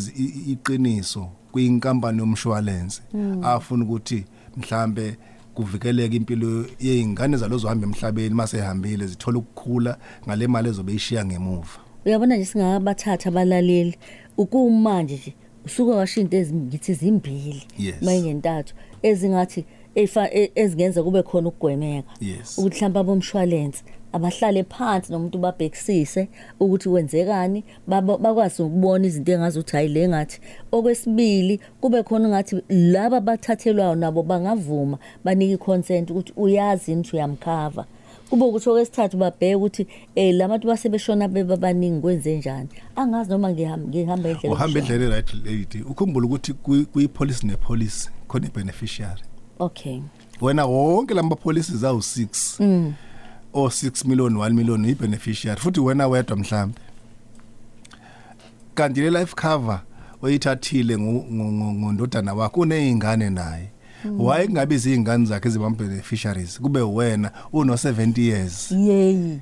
iqiniso 0.53 1.29
kwinkampani 1.53 2.19
yomshwalense. 2.19 3.03
Afuna 3.43 3.85
ukuthi 3.85 4.25
mhlambe 4.57 5.17
kuvikeleke 5.55 6.17
impilo 6.17 6.67
yeingane 6.81 7.37
zalozo 7.37 7.69
hamba 7.69 7.87
emhlabeni 7.87 8.35
masehambile 8.35 9.07
zithola 9.07 9.39
ukukhula 9.39 9.99
ngale 10.27 10.47
mali 10.47 10.69
ezobe 10.69 10.95
ishiya 10.95 11.25
ngemuva. 11.25 11.79
Uyabona 12.07 12.37
nje 12.37 12.45
singabathatha 12.45 13.29
abalaleli 13.29 13.95
ukumanje 14.39 15.15
nje 15.15 15.35
usuke 15.67 15.93
washo 15.93 16.21
into 16.21 16.37
ezingithi 16.37 16.95
zimbili 16.95 17.63
mayingentathu 18.03 18.75
ezingathi 19.03 19.65
e- 19.95 20.51
ezingenza 20.55 21.03
kube 21.03 21.23
khona 21.23 21.49
ukugwemeka. 21.49 22.09
Ukuthi 22.59 22.77
mhlawumbe 22.77 23.01
abomshwalense 23.01 23.83
abahlale 24.13 24.65
phansi 24.65 25.13
nomuntu 25.13 25.39
babhekisise 25.39 26.29
ukuthi 26.61 26.89
kwenzekani 26.89 27.65
bakwazi 27.87 28.63
ukubona 28.63 29.07
izinto 29.07 29.33
engazuthi 29.33 29.73
hayi 29.77 29.89
le 29.89 30.09
ngathi. 30.09 30.41
Okwesibili 30.73 31.61
kube 31.81 32.03
khona 32.03 32.29
ngathi 32.29 32.63
laba 32.69 33.21
bathathelwayo 33.21 33.95
nabo 33.95 34.23
bangavuma 34.23 34.99
banike 35.25 35.57
consent 35.57 36.11
ukuthi 36.11 36.33
uyazi 36.37 36.93
into 36.93 37.17
uyamkhava. 37.17 37.85
Kube 38.31 38.45
ukuthi 38.45 38.69
okwesithathu 38.71 39.17
babheke 39.17 39.55
ukuthi 39.55 39.87
eh 40.15 40.35
labantu 40.35 40.67
basebeshona 40.69 41.29
bebabaningi 41.29 42.01
kwenze 42.01 42.37
njani 42.39 42.69
angazi 42.97 43.31
noma 43.31 43.51
ngihamba 43.53 43.89
ngihamba 43.89 44.29
endlela 44.29 44.55
uhamba 44.55 44.79
endlele 44.79 45.09
right 45.09 45.35
lady 45.45 45.83
ukhumbula 45.83 46.27
ukuthi 46.27 46.53
kwi-police 46.93 47.47
ne-police 47.47 48.11
khona 48.29 48.47
i-beneficiary 48.47 49.23
okay 49.59 50.01
wena 50.41 50.67
wonke 50.67 51.15
lama 51.15 51.37
policies 51.37 51.85
awu 51.85 51.99
6 51.99 52.93
o 53.53 53.67
6 53.67 54.09
million 54.09 54.35
1 54.37 54.51
million 54.53 54.85
i-beneficiary 54.85 55.61
futhi 55.61 55.81
wena 55.81 56.09
wedwa 56.09 56.37
mhlambe 56.37 56.79
kanti 58.75 59.01
le 59.01 59.11
life 59.11 59.35
cover 59.37 59.81
oyithathile 60.23 60.97
ngo- 60.97 61.25
ngo- 61.33 61.53
ngo- 61.53 61.73
ngondodana 61.75 62.35
wakho 62.35 62.61
uneyingane 62.61 63.31
naye 63.31 63.71
waye 64.19 64.47
kungabe 64.47 64.75
izingane 64.75 65.27
zakhe 65.27 65.49
ezibama 65.49 65.77
beneficiaries 65.77 66.61
kube 66.61 66.81
wena 66.81 67.31
uno 67.53 67.75
70 67.75 68.21
years. 68.21 68.73
Yeyi 68.73 69.41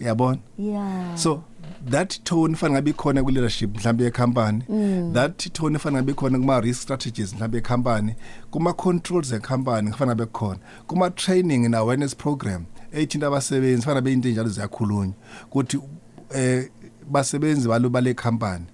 yabona? 0.00 0.38
Yeah 0.58 1.16
so 1.16 1.44
that 1.90 2.18
tone 2.24 2.54
fanele 2.54 2.74
ngabe 2.74 2.90
ikhona 2.90 3.22
ku 3.22 3.30
leadership 3.30 3.76
mhlawumbe 3.76 4.04
yecompany 4.04 4.62
that 5.12 5.52
tone 5.52 5.78
fanele 5.78 6.02
ngabe 6.02 6.12
ikhona 6.12 6.38
kuma 6.38 6.60
risk 6.60 6.82
strategies 6.82 7.34
mhlawumbe 7.34 7.58
yecompany 7.58 8.14
kuma 8.50 8.72
controls 8.72 9.32
ecompany 9.32 9.90
kufanele 9.90 10.16
ngabe 10.16 10.26
khona 10.32 10.58
kuma 10.86 11.10
training 11.10 11.64
and 11.64 11.74
awareness 11.74 12.16
program 12.16 12.64
ethinta 12.92 13.26
abasebenzi 13.26 13.82
fanele 13.82 14.00
ngabe 14.00 14.12
into 14.12 14.28
enjalo 14.28 14.48
ziyakhulunywa 14.48 15.14
ukuthi 15.46 15.78
eh 16.34 16.68
basebenzi 17.10 17.68
balo 17.68 17.88
bale 17.88 18.14
company 18.14 18.64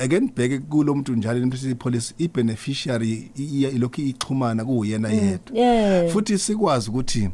again 0.00 0.30
bheke 0.36 0.58
kulo 0.58 0.94
muntu 0.94 1.16
njalo 1.16 1.38
implicit 1.38 1.78
policy 1.78 2.14
i 2.18 2.28
beneficiary 2.28 3.30
iya 3.36 3.70
ilokhu 3.70 4.00
ichumana 4.00 4.64
kuyena 4.64 5.08
yedwa. 5.08 5.58
yeah. 5.58 6.12
Futhi 6.12 6.38
sikwazi 6.38 6.90
ukuthi 6.90 7.30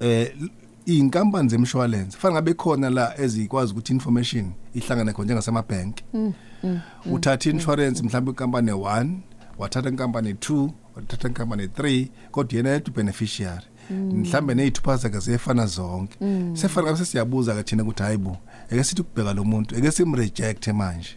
eh 0.00 0.32
inkampani 0.86 1.48
zemshwalense 1.48 2.18
fanele 2.18 2.34
ngabe 2.34 2.54
khona 2.54 2.90
la 2.90 3.20
ezikwazi 3.20 3.72
ukuthi 3.72 3.92
information 3.92 4.52
ihlangane 4.74 5.12
khona 5.12 5.24
njengasema 5.24 5.62
bank 5.62 5.96
uthatha 7.12 7.50
insurance 7.50 8.02
mhlawumbe 8.02 8.30
inkampani 8.30 8.70
1 8.70 9.08
wathatha 9.58 9.88
inkampani 9.88 10.32
2 10.32 10.70
wathatha 10.96 11.28
inkampani 11.28 11.66
3 11.66 12.06
kodwa 12.30 12.56
yena 12.56 12.70
yedwa 12.70 12.94
beneficiary 12.94 13.66
mhlambe 13.90 14.54
nezithupa 14.54 14.96
zakhe 14.96 15.18
ziyefana 15.18 15.66
zonke. 15.66 16.18
Sefana 16.52 16.86
ngabe 16.86 16.98
sesiyabuza 16.98 17.54
ke 17.54 17.62
thina 17.62 17.82
ukuthi 17.82 18.02
hayibo 18.02 18.36
eke 18.70 18.84
sithi 18.84 19.02
kubheka 19.02 19.32
lo 19.32 19.44
muntu 19.44 19.76
eke 19.76 19.90
simreject 19.90 20.68
manje. 20.68 21.16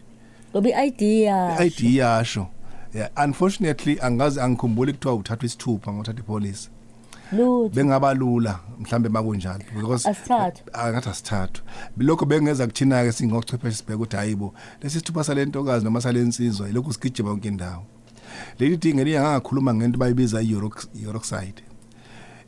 Ngoba 0.52 0.68
i-ID 0.68 1.02
ya. 1.02 1.56
i-ID 1.60 1.96
yasho. 1.96 2.46
Yeah 2.94 3.10
unfortunately 3.24 3.98
angazi 4.00 4.40
angikhumbuli 4.40 4.92
kuthiwa 4.92 5.14
uthatha 5.14 5.46
isithupha 5.46 5.92
ngothatha 5.92 6.20
ipolice. 6.20 6.68
Lutho. 7.32 7.68
Bengaba 7.74 8.14
lula 8.14 8.60
mhlambe 8.80 9.08
makunjalo 9.08 9.64
because 9.76 10.08
Asithathu. 10.08 10.62
angathi 10.72 11.08
asithathu. 11.08 11.62
Lokho 11.98 12.24
bengeza 12.26 12.66
kuthina 12.66 13.04
ke 13.04 13.12
singochwepheshe 13.12 13.76
sibheke 13.76 13.94
ukuthi 13.94 14.16
hayibo 14.16 14.54
lesi 14.82 14.98
sithupha 14.98 15.24
salentokazi 15.24 15.84
noma 15.84 16.00
salensizwa 16.00 16.68
ilokhu 16.68 16.92
sigijima 16.92 17.28
yonke 17.30 17.48
indawo. 17.48 17.84
Leli 18.58 18.76
dinge 18.76 19.04
liya 19.04 19.22
ngakhuluma 19.22 19.74
ngento 19.74 19.98
bayibiza 19.98 20.42
i-Euroxide 20.42 21.62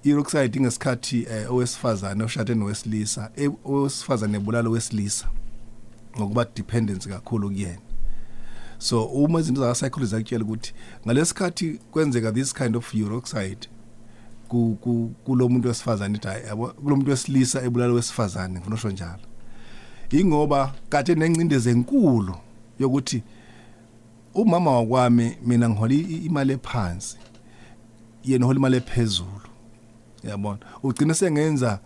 i-Euroxide 0.04 0.58
ingesikhathi 0.58 1.26
eh, 1.30 1.52
owesifazane 1.52 2.24
oshade 2.24 2.54
nowesilisa 2.54 3.30
e- 3.36 3.50
owesifazane 3.64 4.36
ebulala 4.36 4.68
owesilisa 4.68 5.26
ngokuba 6.16 6.44
dependence 6.56 7.08
kakhulu 7.08 7.48
kuyena. 7.48 7.78
So 8.80 9.04
uma 9.04 9.40
izinto 9.40 9.60
zaka 9.60 9.74
psychology 9.74 10.10
zakutshela 10.10 10.44
ukuthi 10.44 10.72
ngalesikhathi 11.06 11.78
kwenzeka 11.90 12.32
this 12.32 12.54
kind 12.54 12.76
of 12.76 12.94
Euroxide 12.94 13.68
ku 14.48 14.76
ku- 14.80 15.10
kulomuntu 15.24 15.68
wesifazane 15.68 16.16
ithi 16.16 16.28
hayi 16.28 16.46
yabo 16.46 16.66
kulomuntu 16.68 17.10
wesilisa 17.10 17.62
ebulala 17.62 17.92
wesifazane 17.92 18.54
ngifuna 18.54 18.74
usho 18.76 18.90
njalo. 18.90 19.20
Ingoba 20.10 20.74
kade 20.88 21.14
nencindeze 21.14 21.70
enkulu 21.70 22.34
yokuthi 22.78 23.22
umama 24.34 24.70
wakwami 24.70 25.36
mina 25.46 25.68
ngihola 25.68 25.94
i- 25.94 26.24
imali 26.26 26.52
ephansi 26.52 27.16
yena 28.24 28.44
uhola 28.46 28.58
imali 28.58 28.76
ephezulu 28.76 29.40
yabona? 30.24 30.58
Ugcina 30.82 31.14
sengenza 31.14 31.80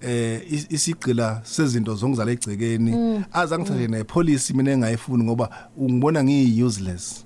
eh 0.00 0.42
is- 0.52 0.66
isigcila 0.70 1.40
sezinto 1.44 1.94
zongizala 1.94 2.30
egcekeni. 2.32 3.22
Azangithathe 3.32 3.86
nepolicy 3.88 4.54
mina 4.54 4.70
engayifuni 4.72 5.24
ngoba 5.24 5.68
ungibona 5.76 6.24
ngiyi 6.24 6.62
useless 6.62 7.24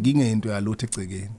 ngingento 0.00 0.48
yalutho 0.48 0.86
egcekeni. 0.86 1.30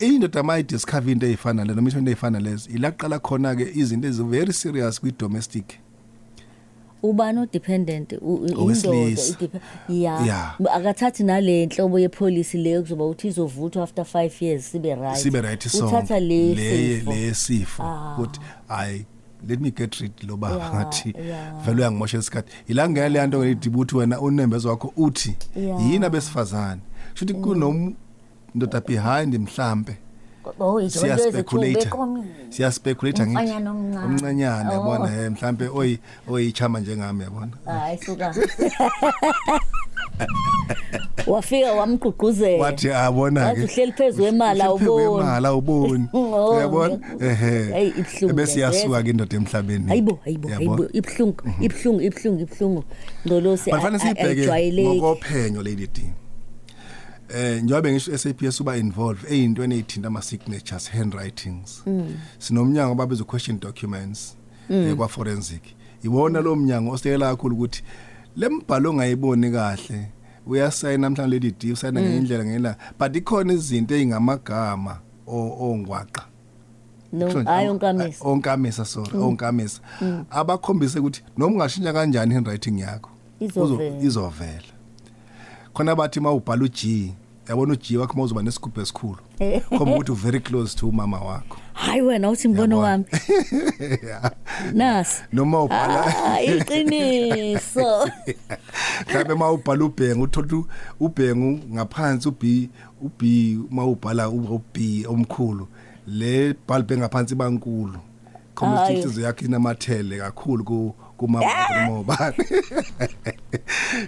Indoda 0.00 0.42
mayi 0.42 0.62
discover 0.62 1.10
into 1.12 1.26
ezifana 1.26 1.64
le 1.64 1.74
noma 1.74 1.90
into 1.90 2.10
ezifana 2.10 2.40
lezi 2.40 2.70
ilaqala 2.74 3.18
khona 3.18 3.54
ke 3.56 3.70
izinto 3.74 4.08
ezi 4.08 4.22
very 4.24 4.52
serious 4.52 5.00
kwi 5.00 5.12
domestic 5.18 5.78
ubani 7.02 7.38
odependent 7.40 8.12
u- 8.12 8.16
u- 8.34 8.46
indoda 8.46 8.60
Owesilisa. 8.62 9.32
idepe- 9.38 9.60
ya. 9.88 10.20
Yeah. 10.24 10.56
akathathi 10.74 11.24
nale 11.24 11.66
nhlobo 11.66 11.98
yepolicy 11.98 12.58
leyo 12.58 12.82
kuzoba 12.82 13.04
ukuthi 13.04 13.28
izovuthwa 13.28 13.82
after 13.82 14.04
5 14.04 14.42
years 14.44 14.70
sibe 14.70 14.94
right. 14.94 15.16
Sibe 15.16 15.40
right 15.40 15.68
song 15.68 15.86
uthatha 15.88 16.20
le 16.20 16.54
le 16.54 16.98
sifo. 16.98 17.10
le 17.12 17.34
sifo. 17.34 17.82
Ah. 17.82 18.14
ukuthi 18.18 18.40
i 18.68 19.04
let 19.48 19.60
me 19.60 19.70
get 19.70 19.94
rid 20.00 20.12
lo 20.28 20.36
baba 20.36 20.56
Yeah, 20.56 20.74
ngathi 20.74 21.14
yeah. 21.26 21.64
vele 21.64 21.78
uyangimosha 21.80 22.18
isikhathi. 22.18 22.52
Ila 22.68 22.88
ngeke 22.88 23.08
le 23.08 23.26
nto 23.26 23.38
ngelithi 23.38 23.68
ukuthi 23.68 23.96
wena 23.96 24.20
unembeza 24.20 24.68
wakho 24.68 24.92
uthi 24.96 25.36
Yeah. 25.56 25.90
yini 25.90 26.04
abesifazane? 26.06 26.80
Shuthi 27.14 27.34
kunom 27.34 27.94
ndoda 28.54 28.80
behind 28.80 29.34
mhlambe 29.38 29.96
oh 30.60 30.80
izo 30.80 31.00
siya 31.00 31.14
nto 31.16 31.22
speculate 31.30 31.70
ezithumbe 31.70 31.96
komini 31.96 32.26
siya 32.50 32.72
speculate 32.72 33.22
ngithi 33.26 33.38
Umfanyana 33.38 33.70
omncane. 33.70 34.04
omncanyane 34.06 34.68
Oh. 34.68 34.72
yabona 34.72 35.22
eh 35.24 35.30
mhlambe 35.30 35.68
oyi 35.74 35.98
oyichama 36.28 36.80
njengami 36.80 37.22
yabona? 37.24 37.52
Hayi 37.64 37.98
suka 37.98 38.34
wafika 41.26 41.72
wamgqugquzela 41.72 42.62
wathi 42.62 42.90
abona 42.90 43.44
Wathi 43.44 43.60
uhleli 43.62 43.92
phezu 43.92 44.22
kwemali, 44.22 44.62
awuboni. 44.62 45.04
imali 45.22 45.46
awuboni. 45.46 46.06
Oh, 46.12 46.56
uyabona? 46.56 46.98
Hayi, 47.20 47.30
ehe. 47.30 47.88
Ibuhlungu 47.88 48.34
bese 48.34 48.60
lento, 48.60 48.76
yasuka 48.76 49.02
ke 49.02 49.10
indoda 49.10 49.36
emhlabeni. 49.36 49.88
Hayibo 49.88 50.18
hayibo 50.24 50.48
Yabona? 50.50 50.70
hayibo. 50.70 50.88
Ibhlungu 50.98 51.42
ibhlungu 51.60 52.00
ibhlungu 52.02 52.40
ibhlungu 52.42 52.84
ngolosi 53.26 53.70
Bafanele 53.70 53.98
siyibheke 53.98 54.28
ayijwayeleki 54.30 54.88
ngokophenyo 54.98 55.62
lady 55.62 55.86
D. 55.86 56.02
Eh 57.34 57.62
njobe 57.62 57.92
ngisho 57.92 58.18
SAPS 58.18 58.60
uba 58.60 58.76
involved 58.76 59.32
eyintweni 59.32 59.74
ezithinta 59.74 60.08
ama 60.08 60.22
signatures 60.22 60.90
handwritings. 60.90 61.82
Sinomnyango 62.38 62.94
babiza 62.94 63.24
question 63.24 63.60
documents 63.60 64.36
eh, 64.70 64.94
kwa 64.94 65.08
forensic. 65.08 65.62
Iwona 66.04 66.40
lo 66.40 66.56
mnyango 66.56 66.90
osekela 66.92 67.30
kakhulu 67.30 67.54
ukuthi 67.56 67.82
lembhalo 68.36 68.90
ongayiboni 68.90 69.50
kahle 69.50 70.08
uyasayina 70.46 71.08
namhlanje 71.08 71.30
lady 71.34 71.50
D 71.60 71.72
usayina 71.72 72.00
ngendlela 72.02 72.44
ngela 72.44 72.76
but 72.98 73.16
ikhona 73.16 73.52
izinto 73.52 73.94
ezingamagama 73.94 74.98
o- 75.26 75.56
ongwaqa. 75.70 76.22
no 77.12 77.26
ama- 77.26 77.44
onkamisa. 78.24 78.84
sorry 78.84 79.18
onkamisa. 79.18 79.80
Abakhombise 80.30 80.98
ukuthi 80.98 81.22
noma 81.36 81.52
ungashintsha 81.54 81.92
kanjani 81.92 82.34
handwriting 82.34 82.78
yakho 82.80 83.10
izovela. 84.02 84.72
khona 85.74 85.94
bathi 85.96 86.20
mawubhala 86.20 86.64
uG 86.64 87.12
yabona 87.48 87.72
uG 87.74 87.96
wakho 87.98 88.14
mawuzoba 88.16 88.42
nesigubhu 88.42 88.80
esikhulu 88.80 89.18
khomba 89.78 89.94
ukuthi 89.96 90.12
u 90.12 90.14
very 90.14 90.40
close 90.40 90.76
to 90.76 90.88
umama 90.88 91.20
wakho. 91.20 91.58
Hayi 91.72 92.02
wena 92.02 92.30
uthi 92.30 92.48
mbono 92.48 92.78
wami. 92.78 93.04
Nasi. 94.72 95.22
Noma 95.32 95.62
ubhala. 95.62 96.04
Ah, 96.06 96.40
iqiniso. 96.42 98.10
Mhlawumbe 99.06 99.34
mawubhala 99.34 99.84
ubhengu 99.84 100.22
uthola 100.22 100.64
ubhengu 101.00 101.60
ngaphansi 101.74 102.28
uB 102.28 102.42
uB 103.02 103.22
mawubhala 103.70 104.28
uB 104.28 105.06
omkhulu 105.08 105.68
le 106.06 106.54
bulb 106.68 106.92
engaphansi 106.92 107.34
bankulu. 107.34 107.98
Ukuthi 108.56 108.92
inhliziyo 108.92 109.26
yakho 109.26 109.44
inamathele 109.44 110.18
kakhulu 110.18 110.64
ku 110.64 110.94
kumama 111.16 111.46
wakho 111.46 111.92
ngoba 111.92 112.34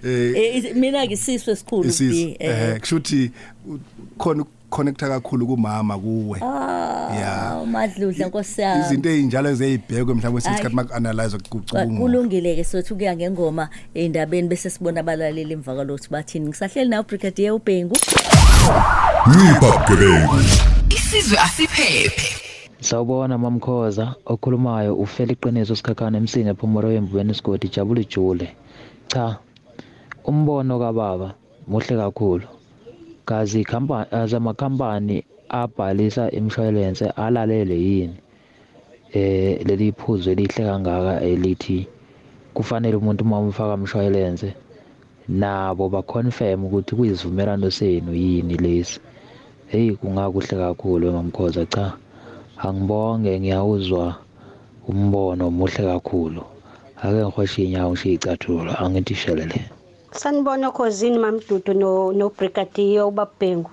eh 0.05 0.65
Eh, 0.65 0.75
mina 0.77 1.07
ke 1.07 1.17
siswe 1.17 1.53
esikhulu 1.53 1.89
eh. 1.89 2.37
eh 2.39 2.81
kushuthi 2.81 3.31
khona 4.19 4.45
connecta 4.75 5.09
kakhulu 5.09 5.47
kumama 5.47 5.99
kuwe 5.99 6.39
Ah, 6.43 7.63
madludla 7.67 8.27
nkosi 8.27 8.61
yami. 8.61 8.85
izinto 8.85 9.09
ezinjalo 9.09 9.49
ezeyibhekwe 9.51 10.15
mhlawumbe 10.15 10.41
sesikhathi 10.41 10.75
maku-analyze 10.75 11.39
kucubungula 11.39 12.01
kulungile 12.01 12.57
ke 12.57 12.65
sothi 12.65 12.95
kuya 12.95 13.17
ngengoma 13.17 13.69
endabeni 13.95 14.49
bese 14.49 14.71
sibona 14.71 15.01
abalaleli 15.01 15.53
emva 15.53 15.75
kwalokuthi 15.75 16.09
bathini 16.11 16.49
ngisahleli 16.49 16.91
nawe 16.91 17.03
brigadier 17.09 17.53
ubhengu 17.53 17.95
Ngipha 19.29 19.71
gebengu. 19.89 20.35
Isizwe 20.91 21.39
asiphephe. 21.39 22.29
Sawubona 22.81 23.39
mamkhoza 23.39 24.15
okhulumayo 24.27 24.95
ufela 24.97 25.33
iqiniso 25.33 25.77
sikhakhana 25.77 26.19
emsini 26.19 26.51
ephumoro 26.51 26.89
wembweni 26.89 27.31
isigodi 27.33 27.69
jabule 27.69 28.05
jule. 28.05 28.57
Cha. 29.09 29.39
Umbono 30.25 30.79
kababa 30.79 31.35
muhle 31.69 31.97
kakhulu. 31.97 32.45
Kazi 33.29 33.61
ikhampani 33.65 34.07
azamakhampani 34.21 35.17
abhalisa 35.49 36.25
imshwalense 36.39 37.07
alalele 37.25 37.77
yini? 37.89 38.17
Eh 39.15 39.65
leli 39.67 39.93
phuzo 39.93 40.31
elihle 40.35 40.63
kangaka 40.69 41.15
elithi 41.33 41.79
kufanele 42.55 42.97
umuntu 42.97 43.25
uma 43.25 43.39
umfaka 43.41 43.75
umshwalense 43.75 44.49
nabo 45.29 45.89
baconfirm 45.95 46.65
ukuthi 46.67 46.93
kuyizivumelano 46.97 47.71
senu 47.71 48.13
yini 48.15 48.57
lesi. 48.65 49.01
Hey 49.71 49.91
kungakuhle 49.97 50.55
kakhulu 50.63 51.13
mamkhoza 51.13 51.65
cha. 51.67 51.87
Angibonge 52.59 53.41
ngiyawuzwa 53.41 54.17
umbono 54.89 55.51
muhle 55.51 55.83
kakhulu. 55.91 56.43
Ake 57.03 57.21
ngihoshe 57.25 57.61
inyawo 57.65 57.91
ngishiye 57.93 58.15
icathulo 58.15 58.71
angithi 58.83 59.15
shelele. 59.15 59.61
Sanibona 60.21 60.71
khosini 60.71 61.19
mamdudu 61.19 61.75
no 61.75 62.13
no 62.13 62.29
brigadier 62.31 63.03
ubabhengu. 63.11 63.71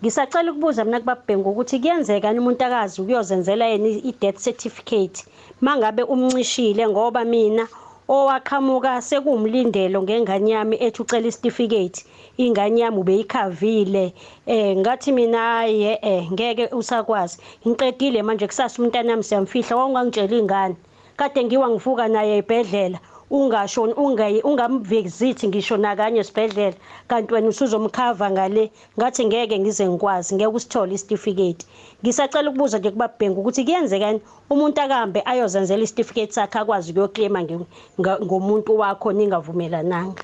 Ngisacela 0.00 0.50
ukubuza 0.52 0.84
mina 0.84 1.00
kubabhengu 1.00 1.50
ukuthi 1.50 1.80
kuyenzeka 1.80 2.28
yini 2.28 2.40
umuntu 2.40 2.64
akazi 2.64 3.02
ukuyozenzela 3.02 3.64
yena 3.66 3.88
i 3.88 4.12
death 4.20 4.38
certificate? 4.38 5.24
Mangabe 5.60 6.02
umncishile 6.02 6.88
ngoba 6.88 7.24
mina 7.24 7.66
owaqhamuka 8.08 9.02
sekumlindelo 9.02 10.02
ngengane 10.02 10.50
yami 10.50 10.76
ethi 10.86 11.02
ucela 11.02 11.26
isitifiketi 11.26 12.04
ingane 12.38 12.80
yami 12.80 12.98
ubeyikhavile. 13.02 14.14
Eh 14.46 14.76
ngathi 14.76 15.12
mina 15.12 15.38
hayi 15.38 15.98
eh 16.02 16.32
ngeke 16.32 16.68
usakwazi. 16.72 17.38
Ngiqedile 17.66 18.22
manje 18.22 18.46
kusasa 18.46 18.82
umntana 18.82 19.10
wami 19.10 19.24
siyamfihla 19.24 19.76
wawungangitshela 19.76 20.36
ingane. 20.38 20.76
Kade 21.16 21.44
ngiwa 21.44 21.68
ngivuka 21.70 22.08
naye 22.08 22.38
ebhedlela 22.38 22.98
ungasho 23.30 23.82
ungayi 23.82 24.40
ungamvizithi 24.42 25.48
ngisho 25.48 25.76
nakanye 25.76 26.20
esibhedlela 26.20 26.76
kanti 27.08 27.34
wena 27.34 27.48
usuzomkhava 27.48 28.30
ngale 28.30 28.70
ngathi 28.98 29.26
ngeke 29.26 29.58
ngize 29.58 29.88
ngikwazi 29.88 30.34
ngeke 30.34 30.52
usithole 30.56 30.94
isitifiketi 30.94 31.66
ngisacela 32.02 32.50
ukubuza 32.50 32.78
nje 32.78 32.90
kubabhengu 32.90 33.40
ukuthi 33.40 33.64
kuyenzekani 33.64 34.20
umuntu 34.50 34.80
akambe 34.80 35.22
ayozenzela 35.30 35.82
isitifiketi 35.82 36.32
sakhe 36.34 36.58
akwazi 36.58 36.90
ukuyoclaima 36.90 37.40
nge- 37.42 37.66
nga- 38.00 38.20
ngomuntu 38.24 38.78
wakho 38.78 39.12
ningavumelananga 39.12 40.22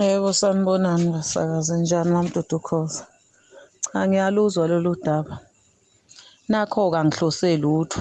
Yebo 0.00 0.32
sanibonani 0.32 1.10
basakaze 1.10 1.76
njani 1.76 2.10
mamdudu 2.10 2.58
khoza. 2.60 3.06
Cha 3.92 4.06
ngiyaluzwa 4.08 4.68
lolu 4.68 4.94
daba. 5.04 5.38
Nakho 6.48 6.90
kangihlose 6.90 7.56
lutho. 7.56 8.00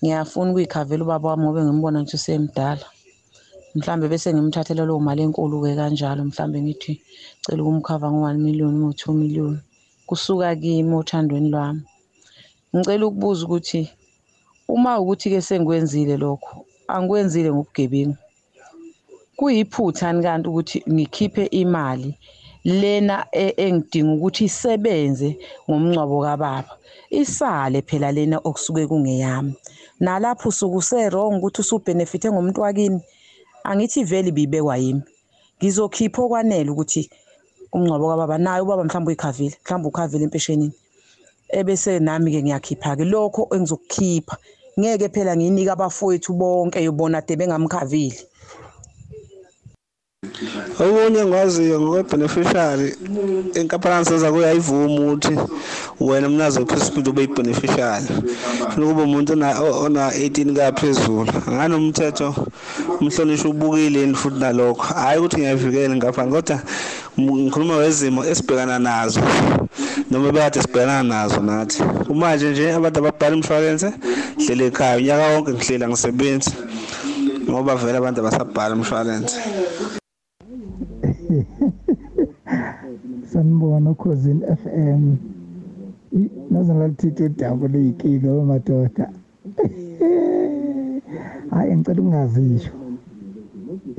Ngiyafuna 0.00 0.50
ukuyikhavela 0.50 1.02
ubaba 1.04 1.26
wami 1.30 1.44
ngoba 1.44 1.60
ngimbona 1.64 1.98
nje 2.02 2.14
usemdala. 2.18 2.86
Mhlambe 3.76 4.06
bese 4.10 4.28
ngimthathela 4.32 4.82
leyo 4.88 5.00
mali 5.06 5.20
enkulu 5.26 5.56
ke 5.64 5.72
kanjalo 5.78 6.20
mhlambe 6.28 6.58
ngithi 6.64 6.92
cela 7.42 7.60
ukumkhava 7.62 8.08
ngo1 8.14 8.36
million 8.46 8.72
no 8.80 8.88
2 8.90 9.12
million. 9.22 9.54
Kusuka 10.08 10.48
kimi 10.62 10.94
othandweni 11.00 11.48
lwami. 11.54 11.82
Ngicela 12.74 13.04
ukubuza 13.06 13.42
ukuthi 13.46 13.82
uma 14.74 14.92
ukuthi 15.02 15.26
ke 15.32 15.40
sengikwenzile 15.48 16.14
lokho 16.22 16.54
angikwenzile 16.94 17.48
ngobugebengu. 17.52 18.16
kuyiphuthani 19.38 20.20
kanti 20.26 20.46
ukuthi 20.50 20.78
ngikhiphe 20.94 21.44
imali 21.62 22.10
lena 22.64 23.26
e- 23.32 23.54
engidinga 23.56 24.12
ukuthi 24.12 24.44
isebenze 24.44 25.38
ngomncwabo 25.68 26.22
kababa. 26.22 26.72
Isale 27.10 27.82
phela 27.82 28.12
lena 28.12 28.38
okusuke 28.38 28.86
kungeyami. 28.86 29.54
Nalapho 30.00 30.48
usuke 30.48 30.76
userong 30.76 31.38
ukuthi 31.38 31.60
usubhenefithe 31.60 32.30
ngomuntu 32.30 32.60
wakini 32.60 33.00
angithi 33.64 34.04
vele 34.04 34.28
ibibekwa 34.28 34.76
yimi. 34.76 35.02
Ngizokhipha 35.58 36.22
okwanele 36.22 36.70
ukuthi 36.70 37.10
umncwabo 37.72 38.08
kababa 38.08 38.38
naye 38.38 38.62
ubaba 38.62 38.84
mhlawumbe 38.84 39.10
uyikhavile 39.10 39.56
mhlawumbe 39.62 39.88
ukhavile 39.88 40.24
empeshenini. 40.24 40.72
Ebese 41.48 41.98
nami-ke 41.98 42.42
ngiyakhipha-ke. 42.42 43.04
Lokho 43.04 43.48
engizokukhipha. 43.54 44.36
Ngeke 44.78 45.08
phela 45.08 45.36
ngiyinike 45.36 45.70
abafowethu 45.70 46.32
bonke 46.32 46.78
yobona 46.84 47.20
de 47.20 47.36
bengamkhavile. 47.36 48.20
Okunye 50.80 51.20
engikwaziyo 51.20 51.80
ngokwe-beneficiary 51.80 52.94
inkampani 53.54 54.04
siza 54.04 54.32
kuyayivuma 54.32 55.00
ukuthi 55.00 55.34
wena 56.00 56.28
mnazo 56.28 56.66
phezulu 56.66 57.10
ube 57.10 57.22
yi-beneficiary 57.22 58.06
funa 58.70 58.86
kube 58.86 59.02
umuntu 59.02 59.32
ona- 59.32 59.60
o- 59.60 59.84
ona-18 59.86 60.54
kaphezulu 60.56 61.32
anganomthetho 61.48 62.34
umhlonishwa 63.00 63.50
ubukileni 63.50 64.14
futhi 64.14 64.38
nalokho. 64.40 64.82
Hhayi 64.94 65.18
ukuthi 65.18 65.36
ngiyayivikela 65.36 65.94
inkampani 65.94 66.32
kodwa 66.32 66.60
ngikhuluma 67.20 67.76
wezimo 67.76 68.24
esibhekana 68.24 68.78
nazo 68.78 69.20
noma 70.10 70.28
ebekade 70.28 70.62
sibhekana 70.62 71.02
nazo 71.02 71.40
nathi. 71.40 71.82
Kumanje 72.06 72.50
nje 72.50 72.72
abantu 72.72 72.98
ababhala 72.98 73.36
imshwalense 73.36 73.92
hlele 74.38 74.66
ekhaya 74.66 74.96
unyaka 74.96 75.26
wonke 75.34 75.50
ngihlela 75.52 75.88
ngisebenzi 75.88 76.50
ngoba 77.50 77.74
vele 77.76 77.98
abantu 77.98 78.20
abasabhala 78.20 78.74
umshwalense. 78.74 79.36
sanibona 83.30 83.90
ukhosini 83.90 84.42
FM 84.62 85.02
I- 86.12 86.30
naze 86.50 86.74
ngalithithi 86.74 87.22
udaba 87.24 87.68
leyinkinga 87.68 88.32
wamadoda 88.32 89.10
hayi 91.50 91.76
ngicela 91.76 92.00
ukungazisho. 92.00 92.72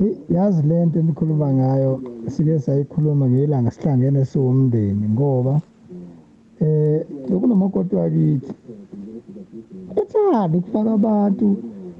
I- 0.04 0.34
yazi 0.34 0.62
le 0.68 0.86
nto 0.86 0.98
enikhuluma 0.98 1.52
ngayo 1.54 2.00
sike 2.28 2.58
sayikhuluma 2.58 3.28
ngelanga 3.30 3.70
sihlangene 3.70 4.24
siwumndeni 4.24 5.08
ngoba 5.08 5.60
eh 6.60 7.04
bekunomakoti 7.28 7.96
wakithi. 7.96 8.52
Ethanda 9.96 10.58
ukufaka 10.58 10.92
abantu 10.92 11.56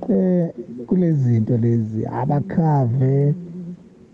eh 0.09 0.51
kulezi 0.87 1.23
zinto 1.25 1.57
lezi 1.57 2.07
abakhave 2.07 3.35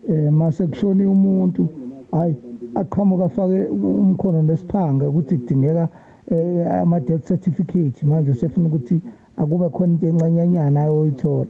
eh 0.08 0.32
mase 0.32 0.66
kushone 0.66 1.06
umuntu 1.06 1.68
hayi 2.12 2.34
aqhamuka 2.74 3.24
afake 3.24 3.58
umkhono 3.68 4.42
nesiphanga 4.42 5.08
ukuthi 5.08 5.36
kudingeka 5.38 5.88
eh, 6.30 6.82
ama 6.82 7.00
death 7.00 7.26
certificate. 7.28 8.06
Manje 8.06 8.30
usefuna 8.30 8.68
ukuthi 8.68 9.00
akube 9.36 9.68
khona 9.68 9.92
into 9.92 10.06
encanyanyana 10.08 10.80
ayoyithola. 10.82 11.46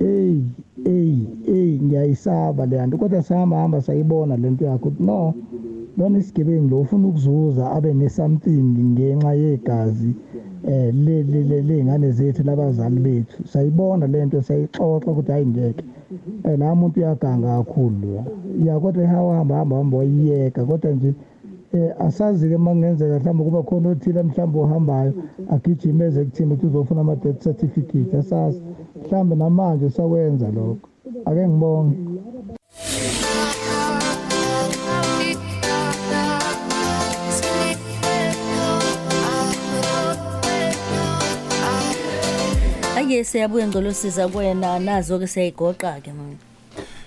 Eyi 0.00 0.44
eyi 0.84 1.28
eyi 1.46 1.80
ngiyayisaba 1.82 2.66
le 2.66 2.86
nto 2.86 2.96
kodwa 2.96 3.22
sihamba 3.22 3.56
hamba 3.60 3.80
sayibona 3.80 4.36
le 4.36 4.50
nto 4.50 4.64
yakho 4.64 4.88
ukuthi 4.88 5.02
no 5.02 5.34
lona 5.96 6.18
isigebengu 6.18 6.68
lo 6.70 6.80
ufuna 6.80 7.08
ukuzuza 7.08 7.72
abe 7.72 7.94
ne-something 7.94 8.66
ngenxa 8.92 9.32
yegazi. 9.34 10.12
Eh 10.68 10.92
le 10.94 11.22
le 11.22 11.42
le 11.42 11.60
ley'ngane 11.62 12.10
zethu 12.12 12.42
labazali 12.42 13.00
bethu. 13.00 13.44
Sayibona 13.46 14.06
le 14.06 14.24
nto 14.24 14.42
sayixoxa 14.42 15.10
ukuthi 15.10 15.32
hayi 15.32 15.46
ngeke 15.46 15.84
eh 16.44 16.58
la 16.58 16.74
muntu 16.74 17.00
uyaganga 17.00 17.48
kakhulu 17.56 18.14
ya 18.14 18.24
ya 18.64 18.80
kodwa 18.80 19.02
ehamba 19.04 19.54
hamba 19.56 19.76
hamba 19.76 19.96
wayiyeka 19.96 20.64
kodwa 20.64 20.90
nje 20.90 21.14
eh 21.72 21.94
asazi-ke 21.98 22.56
uma 22.56 22.70
kungenzeka 22.70 23.18
mhlawumbe 23.18 23.44
kuba 23.44 23.62
khona 23.62 23.88
othile 23.88 24.22
mhlawumbe 24.22 24.58
ohambayo 24.58 25.12
agijimeze 25.50 26.24
kuthina 26.24 26.54
ukuthi 26.54 26.66
uzofuna 26.66 27.00
ama-death 27.00 27.42
certificate. 27.42 28.16
Asazi. 28.16 28.60
Mhlawumbe 29.04 29.36
namanje 29.36 29.84
usakwenza 29.86 30.50
lokho. 30.50 30.88
Ake 31.24 31.48
ngibonge. 31.48 31.96
Ake 43.10 43.24
siyabuya 43.24 43.66
ngcolosiza 43.68 44.28
kuwena 44.28 44.78
nazo-ke 44.78 45.26
siyayigoqa-ke 45.26 46.12
manje 46.12 46.36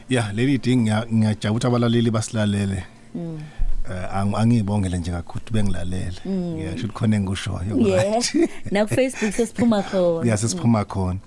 ya 0.09 0.31
leli 0.33 0.57
ding 0.57 0.77
ngiyajabula 1.13 1.51
ukuthi 1.51 1.67
abalaleli 1.67 2.11
basilalele. 2.11 2.83
Eh 3.15 4.15
ang- 4.15 4.35
angiyibongele 4.35 4.97
nje 4.97 5.11
kakhulu 5.11 5.43
bengilalele. 5.51 6.17
Ngiyasho 6.27 6.75
ukuthi 6.87 6.93
khona 6.93 7.15
engikushoyo 7.15 7.77
yeah. 7.87 8.03
right. 8.13 8.49
Nakufacebook 8.71 9.33
sesiphuma 9.33 9.81
khona. 9.83 10.29
Ya 10.29 10.37
sesiphuma 10.37 10.85
khona. 10.85 11.19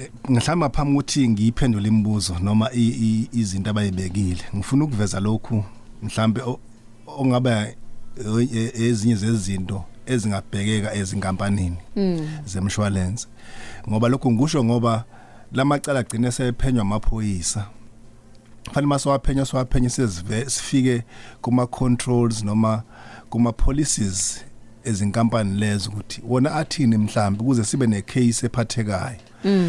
Eh, 0.00 0.08
ngihlamba 0.30 0.68
phambi 0.68 0.92
ukuthi 0.92 1.28
ngiyiphendule 1.28 1.88
imibuzo 1.88 2.38
noma 2.42 2.70
i- 2.72 2.88
i- 2.88 3.28
izinto 3.32 3.70
abayibekile 3.70 4.42
ngifuna 4.56 4.84
ukuveza 4.84 5.20
lokhu 5.20 5.64
mhlambe 6.02 6.40
o- 6.42 6.60
ongaba 7.06 7.68
e- 8.54 8.72
ezinye 8.84 9.14
zezinto 9.14 9.84
ezingabhekeka 10.06 10.94
ezinkampanini 10.94 11.76
zemshwalense. 12.44 13.26
Ngoba 13.88 14.08
lokho 14.08 14.30
ngisho 14.30 14.64
ngoba 14.64 15.04
lamacala 15.52 16.00
agcine 16.00 16.32
sephenywa 16.32 16.82
amaphoyisa. 16.82 17.66
Fanele 18.72 18.86
masowaphenya 18.86 19.44
sowaphenya 19.44 19.90
sizive 19.90 20.50
sifike 20.50 21.02
kuma 21.40 21.66
controls 21.66 22.44
noma 22.44 22.82
kuma 23.30 23.52
policies 23.52 24.44
ezinkampani 24.84 25.58
lezo 25.60 25.90
ukuthi 25.90 26.22
wona 26.28 26.54
athini 26.54 26.96
mhlambi 26.98 27.42
ukuze 27.42 27.64
sibe 27.64 27.86
ne 27.86 28.02
case 28.02 28.46
ephathekayo 28.46 29.16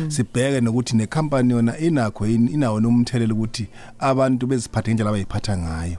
sibheke 0.08 0.62
nokuthi 0.62 0.96
nekhampani 0.96 1.54
yona 1.54 1.78
inakho 1.78 2.28
yini 2.28 2.52
inawo 2.52 2.80
nomthelela 2.80 3.34
ukuthi 3.34 3.68
abantu 4.00 4.48
beziphathe 4.48 4.92
ngendlela 4.92 5.10
abayiphatha 5.10 5.58
ngayo. 5.58 5.98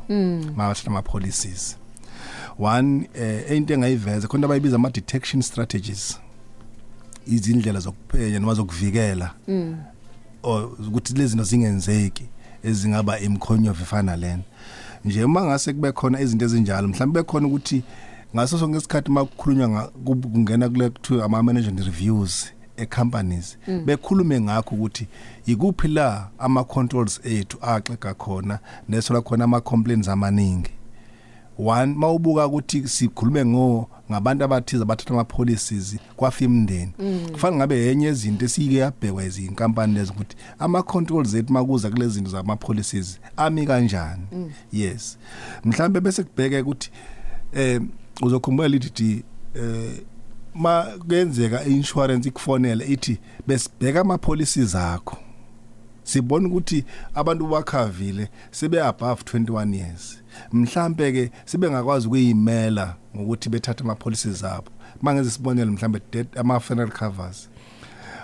Mabasha 0.57 0.87
ama 0.87 1.03
policies 1.03 1.77
one 2.59 3.09
eh 3.15 3.57
into 3.57 3.75
engayiveza 3.75 4.29
khona 4.29 4.45
abayibiza 4.47 4.77
ama 4.77 4.91
detection 4.91 5.43
strategies. 5.43 6.19
Izindlela 7.27 7.81
zokuphenya 7.81 8.39
noma 8.39 8.55
zokuvikela. 8.55 9.35
Or 10.43 10.71
ukuthi 10.89 11.15
lezi 11.15 11.29
zinto 11.29 11.45
zingenzeki 11.45 12.25
ezingaba 12.65 13.21
imkhonyovu 13.21 13.83
efana 13.83 14.17
lena. 14.17 14.43
Nje 15.05 15.25
uma 15.25 15.45
ngase 15.45 15.73
kube 15.73 15.93
khona 15.93 16.21
izinto 16.21 16.45
ezinjalo 16.45 16.89
mhlawumbe 16.89 17.21
bekhona 17.23 17.47
ukuthi 17.47 17.83
ngaso 18.35 18.59
sonke 18.59 18.79
isikhathi 18.79 19.11
makukhulunywa 19.11 19.69
nga- 19.69 19.91
kub- 20.05 20.27
kungena 20.33 20.69
kule 20.69 20.91
kuthiwa 20.91 21.25
ama 21.25 21.43
management 21.43 21.81
reviews 21.87 22.47
e 22.77 22.87
companies 22.87 23.59
bekhulume 23.85 24.41
ngakho 24.41 24.75
ukuthi 24.75 25.07
ikuphi 25.47 25.89
la 25.89 26.29
ama 26.39 26.65
controls 26.65 27.21
ethu 27.25 27.59
axega 27.63 28.15
khona 28.15 28.59
nesola 28.89 29.21
khona 29.21 29.45
ama 29.45 29.61
complaints 29.61 30.09
amaningi. 30.09 30.71
One 31.59 31.95
mawubuka 31.95 32.47
ukuthi 32.47 32.89
sikhulume 32.89 33.45
ngo 33.45 33.89
ngabantu 34.11 34.45
abathize 34.45 34.83
abathatha 34.83 35.15
ama 35.15 35.25
policies 35.25 35.97
kwafimndeni 36.17 36.93
kufanele 37.33 37.57
ngabe 37.57 37.77
yenye 37.77 38.09
izinto 38.09 38.45
esike 38.45 38.75
yabhekwa 38.75 39.25
izinkampani 39.25 39.95
lezi 39.95 40.11
ukuthi 40.11 40.37
ama 40.59 40.83
controls 40.83 41.35
ethu 41.35 41.53
makuza 41.53 41.91
kulezi 41.91 42.15
zinto 42.15 42.31
zama 42.31 42.57
policies 42.57 43.21
ami 43.37 43.67
kanjani? 43.67 44.23
Yes. 44.73 45.19
Mhlambe 45.65 46.01
bese 46.01 46.23
kubheke 46.23 46.61
ukuthi 46.61 46.91
eh 47.53 47.81
uzokhumbula 48.23 48.69
lithi 48.69 49.25
eh 49.55 50.03
ma 50.55 50.83
kuyenzeka 50.83 51.65
insurance 51.65 52.29
ikufonela 52.29 52.85
ithi 52.85 53.19
besibheka 53.47 54.01
ama 54.01 54.19
policies 54.19 54.75
akho. 54.75 55.17
Sibona 56.07 56.49
ukuthi 56.49 56.85
abantu 57.15 57.47
bakhavile 57.47 58.29
sebe 58.51 58.81
above 58.83 59.23
21 59.23 59.75
years. 59.75 60.23
Mhlambe 60.53 61.13
ke 61.13 61.31
sebengakwazi 61.45 62.07
ukuyimela 62.07 62.97
ngokuthi 63.17 63.49
bethathe 63.49 63.85
ama 63.85 63.95
policies 63.95 64.41
zabo 64.41 64.71
mangeze 65.03 65.31
sibonele 65.31 65.71
mhlambe 65.71 66.01
ama 66.37 66.61
funeral 66.61 66.91
covers 66.91 67.49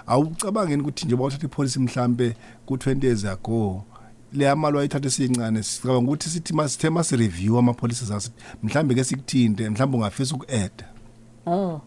awucabangeni 0.06 0.82
ukuthi 0.82 1.06
nje 1.06 1.16
bawuthatha 1.16 1.46
ipolicy 1.46 1.80
mhlambe 1.80 2.36
ku20 2.66 3.04
years 3.04 3.24
ago 3.24 3.84
le 4.32 4.50
amalo 4.50 4.78
ayithatha 4.78 5.10
sincane 5.10 5.62
sicabanga 5.62 6.06
ukuthi 6.06 6.28
sithi 6.28 6.54
masithe 6.54 6.90
masi 6.90 7.16
review 7.16 7.58
ama 7.58 7.74
policies 7.74 8.10
aso 8.10 8.30
mhlambe 8.62 8.94
ke 8.94 9.04
sikuthinte 9.04 9.70
mhlambe 9.70 9.96
ungafisa 9.96 10.34
ukuadd 10.34 10.82
oh. 11.46 11.80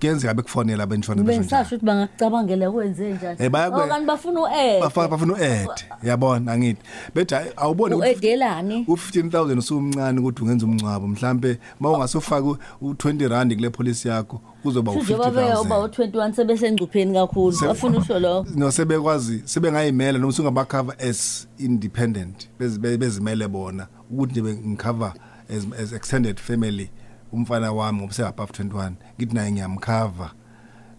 Kuyenzeka 0.00 0.34
bekufonela 0.34 0.82
aba 0.82 0.94
insurance 0.94 1.20
ube 1.22 1.26
besho 1.32 1.42
njalo. 1.42 1.62
ngisasho 1.62 1.76
ukuthi 1.76 1.86
bangakucabangela 1.86 2.70
kwenze 2.70 3.12
njani. 3.12 3.36
Eh, 3.40 3.50
bayakwe- 3.50 3.84
Oh, 3.84 3.88
kanti 3.88 4.06
bafuna 4.06 4.40
u-add. 4.40 4.80
Bafaka 4.80 5.08
bafuna 5.08 5.32
uadd. 5.32 5.80
Yabona 6.02 6.52
angithi. 6.52 6.82
Bethi 7.14 7.34
hayi, 7.34 7.50
awubone 7.56 7.94
ukuthi 7.94 8.10
u-edelani 8.14 8.84
u15000 8.88 9.58
usumncane 9.58 10.20
ukuthi 10.20 10.42
ungenza 10.42 10.66
umncwabo 10.66 11.06
mhlambe 11.08 11.58
mawungasofaka 11.80 12.46
u20 12.82 13.28
rand 13.28 13.54
kule 13.56 13.70
policy 13.70 14.08
yakho 14.08 14.40
kuzoba 14.62 14.92
njengoba 14.94 15.60
uba 15.60 15.76
u50000 15.76 15.84
u-21 15.84 16.32
sebesengcupheni 16.32 17.14
kakhulu. 17.14 17.52
Se- 17.52 17.66
bafuna 17.66 17.98
usho 17.98 18.18
lo 18.20 18.46
no 18.56 18.70
sebekwazi 18.70 19.42
sebengayimela 19.44 20.18
noma 20.18 20.32
sungabakhover 20.32 20.96
as 21.10 21.48
independent. 21.58 22.48
Bezi- 22.60 22.78
be- 22.78 22.96
bezimele 22.96 23.48
bona 23.48 23.86
ukuthi 24.10 24.40
nje 24.40 24.54
ngicover 24.66 25.12
as, 25.56 25.66
as 25.82 25.92
extended 25.92 26.38
family. 26.40 26.90
Umfana 27.32 27.72
wami 27.72 27.98
ngoba 27.98 28.12
se 28.14 28.26
above 28.26 28.52
21 28.52 28.92
ngithi 29.18 29.34
naye 29.34 29.52
ngiyamcover 29.52 30.30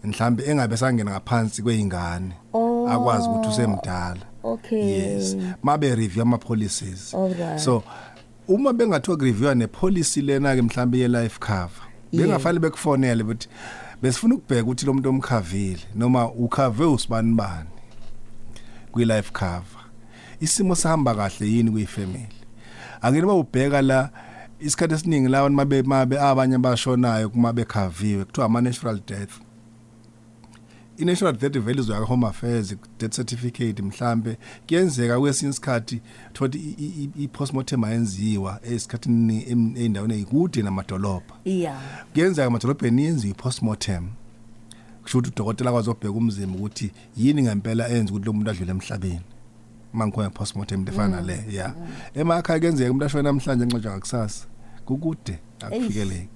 mhlambe 0.04 0.44
engabe 0.46 0.76
sangena 0.76 1.10
ngaphansi 1.10 1.62
kweingane 1.62 2.32
Oh. 2.52 2.88
akwazi 2.88 3.28
ukuthi 3.28 3.48
usemdala. 3.48 4.20
okay. 4.42 4.98
Yes 4.98 5.36
mabe 5.62 5.94
review 5.94 6.22
ama 6.22 6.38
policies 6.38 7.14
so 7.56 7.82
uma 8.48 8.72
bengathiwa 8.72 9.16
review 9.20 9.54
ne 9.54 9.66
policy 9.66 10.22
lena 10.22 10.56
ke 10.56 10.62
mhlambe 10.62 10.98
ye 10.98 11.08
life 11.08 11.38
cover 11.38 11.84
bengafanele 12.12 12.60
bekufonele 12.60 13.24
but 13.24 13.46
besifuna 14.02 14.34
ukubheka 14.34 14.62
ukuthi 14.62 14.86
lo 14.86 14.92
muntu 14.94 15.08
omkhavile 15.08 15.80
noma 15.94 16.30
ukhave 16.32 16.84
usibani 16.84 17.34
bani 17.34 17.68
kwi 18.92 19.04
life 19.04 19.32
cover 19.32 19.84
isimo 20.40 20.74
sihamba 20.74 21.14
kahle 21.14 21.46
yini 21.46 21.70
kuyifamily 21.70 22.28
angene 23.02 23.26
bawubheka 23.26 23.82
la 23.82 24.10
isikhathi 24.60 24.94
esiningi 24.94 25.28
lawa 25.28 25.50
mabe 25.50 25.82
mabe 25.82 26.20
abanye 26.20 26.54
abashonayo 26.54 27.28
kuma 27.30 27.52
bekhaviwe 27.52 28.24
kuthiwa 28.24 28.46
ama 28.46 28.60
natural 28.60 29.00
death. 29.06 29.32
I-national 31.00 31.36
death 31.36 31.58
values 31.58 31.88
ya 31.88 31.96
home 31.98 32.26
affairs 32.26 32.74
death 32.98 33.14
certificate 33.16 33.82
mhlambe 33.82 34.38
kuyenzeka 34.66 35.20
kwesinye 35.20 35.50
isikhathi 35.50 36.00
thothi 36.32 36.58
i- 36.58 36.74
i- 36.84 37.10
i- 37.18 37.24
i-postmortem 37.24 37.84
ayenziwa 37.84 38.60
esikhathini 38.64 39.42
em- 39.50 39.76
ey'ndaweni 39.76 40.14
ey'kude 40.14 40.62
namadolobha. 40.62 41.34
Iya. 41.44 41.80
Kuyenzeka 42.12 42.46
emadolobheni 42.46 43.04
yenziwe 43.04 43.30
i-postmortem. 43.30 44.08
Kusho 45.02 45.18
ukuthi 45.18 45.32
udokotela 45.32 45.72
kwazobheka 45.72 46.10
umzimba 46.10 46.58
ukuthi 46.58 46.90
yini 47.16 47.42
ngempela 47.42 47.88
enza 47.88 48.12
ukuthi 48.12 48.26
lo 48.26 48.32
muntu 48.32 48.50
adlule 48.50 48.70
emhlabeni. 48.70 49.20
Uma 49.94 50.06
ngikhona 50.06 50.30
postmortem 50.30 50.84
lefana 50.84 51.20
le 51.20 51.44
ya. 51.50 51.74
Emakhaya 52.14 52.58
kuyenzeka 52.60 52.90
umuntu 52.90 53.04
ashona 53.06 53.22
namhlanje 53.22 53.64
enqatshwa 53.64 53.92
ngakusasa. 53.92 54.46
Kukude 54.84 55.38
akufikeleki. 55.60 56.28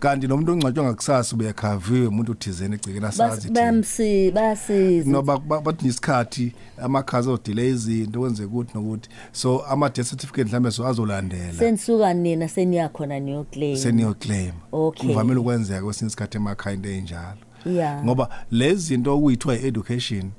Kanti 0.00 0.26
nomuntu 0.28 0.52
ongcwatshwa 0.52 0.84
ngakusasa 0.84 1.36
ubeyakhaviwe 1.36 2.06
umuntu 2.06 2.32
uthizeni 2.32 2.74
egcikeni 2.74 3.06
asazi 3.06 3.48
thina. 3.48 3.60
bamsi 3.60 4.30
bayasiza 4.30 5.10
no 5.10 5.22
ba- 5.22 5.38
ba- 5.38 5.60
bathi 5.60 5.88
isikhathi 5.88 6.52
amakhazi 6.82 7.28
odelay 7.30 7.68
izinto 7.70 8.20
kwenze 8.20 8.44
ukuthi 8.44 8.72
nokuthi. 8.74 9.08
So 9.32 9.64
ama 9.66 9.88
death 9.88 10.08
certificate 10.08 10.44
mhlambe 10.48 10.70
so 10.70 10.86
azolandela. 10.86 11.52
Senisuka 11.52 12.14
nina 12.14 12.48
seniyakhona 12.48 13.20
niyoclaim. 13.20 13.76
Senior 13.76 14.14
claim 14.18 14.52
Okay. 14.72 15.08
kuvamile 15.08 15.40
ukwenzeka 15.40 15.82
kwesinye 15.82 16.06
isikhathi 16.08 16.36
emakhaya 16.36 16.76
into 16.76 16.88
enjalo 16.88 17.38
ya. 17.66 18.04
Ngoba 18.04 18.28
lezi 18.50 18.80
zinto 18.86 19.16
okuyithiwa 19.18 19.56
i-education 19.56 20.30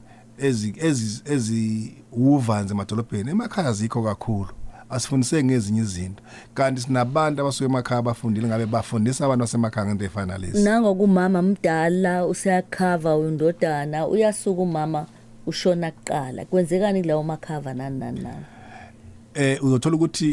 ezi 0.42 0.74
ezi 0.80 1.22
ezi 1.26 1.94
uvanze 2.12 2.74
emadolobheni 2.74 3.30
emakhaya 3.32 3.68
azikho 3.70 4.04
kakhulu. 4.04 4.50
Asifundiseke 4.90 5.44
ngezinye 5.44 5.82
izinto. 5.82 6.24
Kanti 6.54 6.82
sinabantu 6.82 7.42
abasuke 7.42 7.66
emakhaya 7.66 8.00
abafundile 8.00 8.48
ngabe 8.48 8.66
bafundisa 8.66 9.26
abantu 9.26 9.44
basemakhaya 9.44 9.88
ngento 9.88 10.06
efana 10.06 10.38
lezi 10.38 10.64
nangokumama 10.64 11.42
mdala 11.42 12.26
useyakhava 12.26 13.18
undodana 13.18 14.08
uyasuka 14.08 14.62
umama 14.62 15.06
ushona 15.48 15.92
kuqala. 15.92 16.46
Kwenzekani 16.46 17.02
kulawo 17.02 17.24
makhava 17.24 17.74
nani 17.74 18.00
nani 18.00 18.22
nani 18.22 18.46
eh 19.34 19.64
uzothola 19.64 19.96
ukuthi 19.96 20.30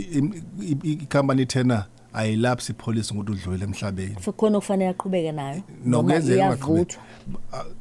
i- 0.63 0.79
i-company 0.83 1.47
tena 1.47 1.85
ayilapsi 2.17 2.73
ipholisi 2.73 3.15
ukuthi 3.15 3.33
udlule 3.33 3.65
emhlabeni. 3.65 4.17
F- 4.21 4.33
khona 4.37 4.59
okufanele 4.59 4.91
aqhubeke 4.91 5.33
nayo? 5.33 5.63
Noma 5.85 6.09
nokenzeka 6.09 6.57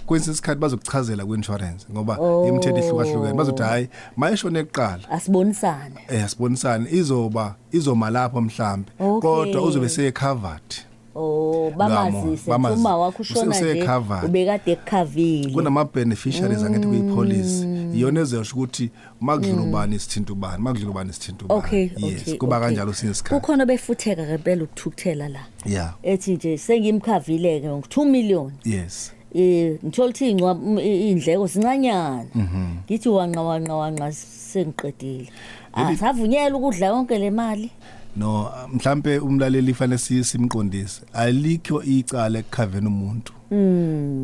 kwesinye 0.05 0.33
isikhathi 0.33 0.59
bazokuchazela 0.59 1.25
kwi-insurance 1.25 1.85
ngoba 1.91 2.17
Oh. 2.19 2.47
imithetho 2.47 2.77
ihlukahlukene. 2.79 3.33
Bazothi 3.33 3.63
hayi 3.63 3.89
mayeshone 4.17 4.63
kuqala 4.63 5.09
asibonisane. 5.11 5.99
Eh 6.09 6.23
asibonisane. 6.25 6.89
Izoba 6.91 7.55
izoma 7.71 8.09
lapho 8.09 8.41
mhlambe 8.41 8.91
Okay. 8.99 9.21
kodwa 9.21 9.61
uzobe 9.61 9.89
seyecovered 9.89 10.75
oh 11.15 11.71
bamazise. 11.77 12.51
Uma 12.51 12.97
wakho 12.97 13.21
ushona 13.21 13.59
nje 13.59 13.83
ubekade 14.25 14.71
ekhavile. 14.71 15.53
Kunama 15.53 15.85
beneficiaries 15.85 16.63
angithi 16.63 16.87
kuyipolicy 16.87 17.65
Mm. 17.65 17.74
Iyona 17.97 18.21
ezosho 18.21 18.55
ukuthi 18.55 18.89
makudlula 19.21 19.61
ubani 19.61 19.95
isithinta 19.95 20.33
ubani 20.33 20.63
makudlula 20.63 20.91
ubani 20.91 21.09
isithinta 21.09 21.45
ubani. 21.45 21.59
Okay 21.59 21.89
yes 21.97 22.37
kuba 22.37 22.59
kanjalo 22.59 22.93
sinye 22.93 23.11
isikhathi. 23.11 23.35
Kukhona 23.41 23.65
befutheka 23.65 24.23
ngempela 24.23 24.63
ukuthukuthela 24.63 25.29
la. 25.29 25.39
Yeah 25.65 25.93
ethi 26.03 26.31
nje 26.33 26.57
sengimkhavileke 26.57 27.67
ngo2 27.67 28.05
million. 28.05 28.51
Yes. 28.65 29.11
Eh 29.35 29.77
ngithola 29.85 30.09
ukuthi 30.09 30.29
ingcwa 30.31 30.51
indleko 30.83 31.47
zincanyana. 31.47 32.25
Mhm. 32.35 32.67
ngithi 32.85 33.09
wanqa 33.09 33.41
wanqa 33.41 33.75
wanqa 33.75 34.11
sengiqedile. 34.11 35.29
Asavunyela 35.73 36.55
ukudla 36.57 36.87
yonke 36.87 37.17
le 37.19 37.31
mali? 37.31 37.71
No 38.17 38.49
mhlambe 38.73 39.19
umlaleli 39.19 39.73
fanele 39.73 39.97
si- 39.97 40.23
simqondise. 40.23 41.01
Alikho 41.13 41.83
icala 41.83 42.39
ekukhaveni 42.39 42.87
umuntu. 42.87 43.33
mm 43.33 43.44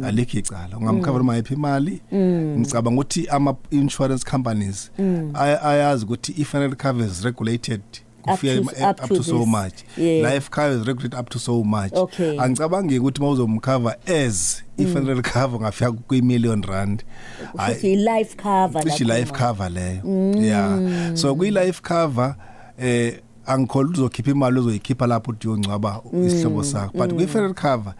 alikho 0.05 0.37
icala 0.37 0.77
ungamkhava 0.77 1.17
noma 1.17 1.35
yiphi 1.35 1.53
imali 1.53 2.01
Mm. 2.11 2.59
ngicabanga 2.59 3.01
ukuthi 3.01 3.27
ama 3.29 3.55
insurance 3.71 4.25
companies 4.31 4.91
Mm. 4.99 5.31
ay- 5.33 5.59
ayazi 5.63 6.05
ukuthi 6.05 6.31
i-funeral 6.37 6.75
cover 6.75 7.05
is 7.07 7.23
regulated 7.23 7.81
kufika 8.21 8.53
to- 8.55 8.61
ema- 8.61 8.91
up 8.91 8.99
up 9.03 9.07
to 9.09 9.15
to 9.15 9.23
so 9.23 9.37
this. 9.39 9.47
much 9.47 9.73
Yeah. 9.97 10.33
life 10.33 10.49
cover 10.49 10.71
is 10.81 10.85
regulated 10.87 11.19
up 11.19 11.29
to 11.29 11.39
so 11.39 11.63
much 11.63 11.93
Okay. 11.93 12.39
angicabangi 12.39 12.99
ukuthi 12.99 13.21
mawuzomcover 13.21 13.95
as 14.25 14.63
i-funeral 14.77 15.21
cover 15.21 15.59
ngafika 15.59 15.91
kwi-million 15.91 16.61
rand 16.63 17.03
Hayi, 17.57 17.75
futhi 17.75 17.93
i-life 17.93 18.35
cover 18.43 18.83
cishe 18.83 19.03
lapho 19.03 19.19
life 19.19 19.31
ma. 19.31 19.37
cover 19.47 19.71
leyo 19.71 20.01
yeah 20.41 20.79
so 21.15 21.35
kwi-life 21.35 21.81
cover 21.81 22.35
eh 22.79 23.13
angikholwa 23.45 23.91
uzokhipha 23.93 24.31
imali 24.31 24.59
uzoyikhipha 24.59 25.07
lapho 25.07 25.31
uthi 25.31 25.47
uyongcwaba 25.47 26.01
isihlobo 26.27 26.63
sakho. 26.63 26.97
But 26.97 27.13
kwi-funeral 27.13 27.53
cover 27.53 27.93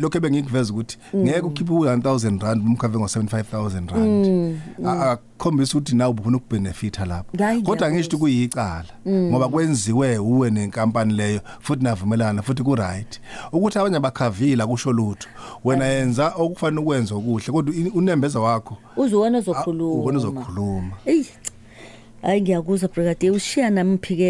lokho 0.00 0.18
ebengikuveza 0.18 0.72
ukuthi 0.72 0.98
ngeke 1.16 1.40
ukhiphe 1.40 1.72
u-1000 1.72 2.42
rand 2.42 2.62
umkhave 2.66 2.98
ngo-75000 2.98 3.92
rand. 3.92 4.56
A- 4.86 5.10
akukhombisa 5.10 5.78
ukuthi 5.78 5.96
nawe 5.96 6.10
ubufuna 6.10 6.36
ukubenefitha 6.36 7.04
lapho. 7.06 7.44
Hayi, 7.44 7.62
kodwa 7.62 7.90
ngisho 7.90 8.06
ukuthi 8.08 8.16
kuyicala 8.20 8.84
ngoba 9.08 9.48
kwenziwe 9.48 10.18
uwe 10.18 10.50
nenkampani 10.50 11.12
leyo 11.14 11.40
futhi 11.60 11.84
navumelana 11.84 12.42
futhi 12.42 12.62
ku-right. 12.62 13.20
Ukuthi 13.52 13.78
abanye 13.78 13.96
abakhavile 13.96 14.62
akusho 14.62 14.92
lutho. 14.92 15.28
Wena 15.64 15.84
yenza 15.86 16.32
okufanele 16.36 16.80
ukwenza 16.82 17.14
okuhle 17.14 17.52
kodwa 17.52 17.74
i- 17.74 17.88
unembeza 17.94 18.40
wakho 18.40 18.76
uzuwona 18.96 19.38
Ah, 19.38 19.40
ozokhuluma. 19.40 19.94
ubona 20.00 20.18
uzokhuluma 20.18 20.90
eyi 21.06 21.26
hayi 22.22 22.40
ngiyakuzwa 22.40 22.88
brigadier 22.88 23.32
ushiya 23.32 23.70
nami-ke 23.70 24.28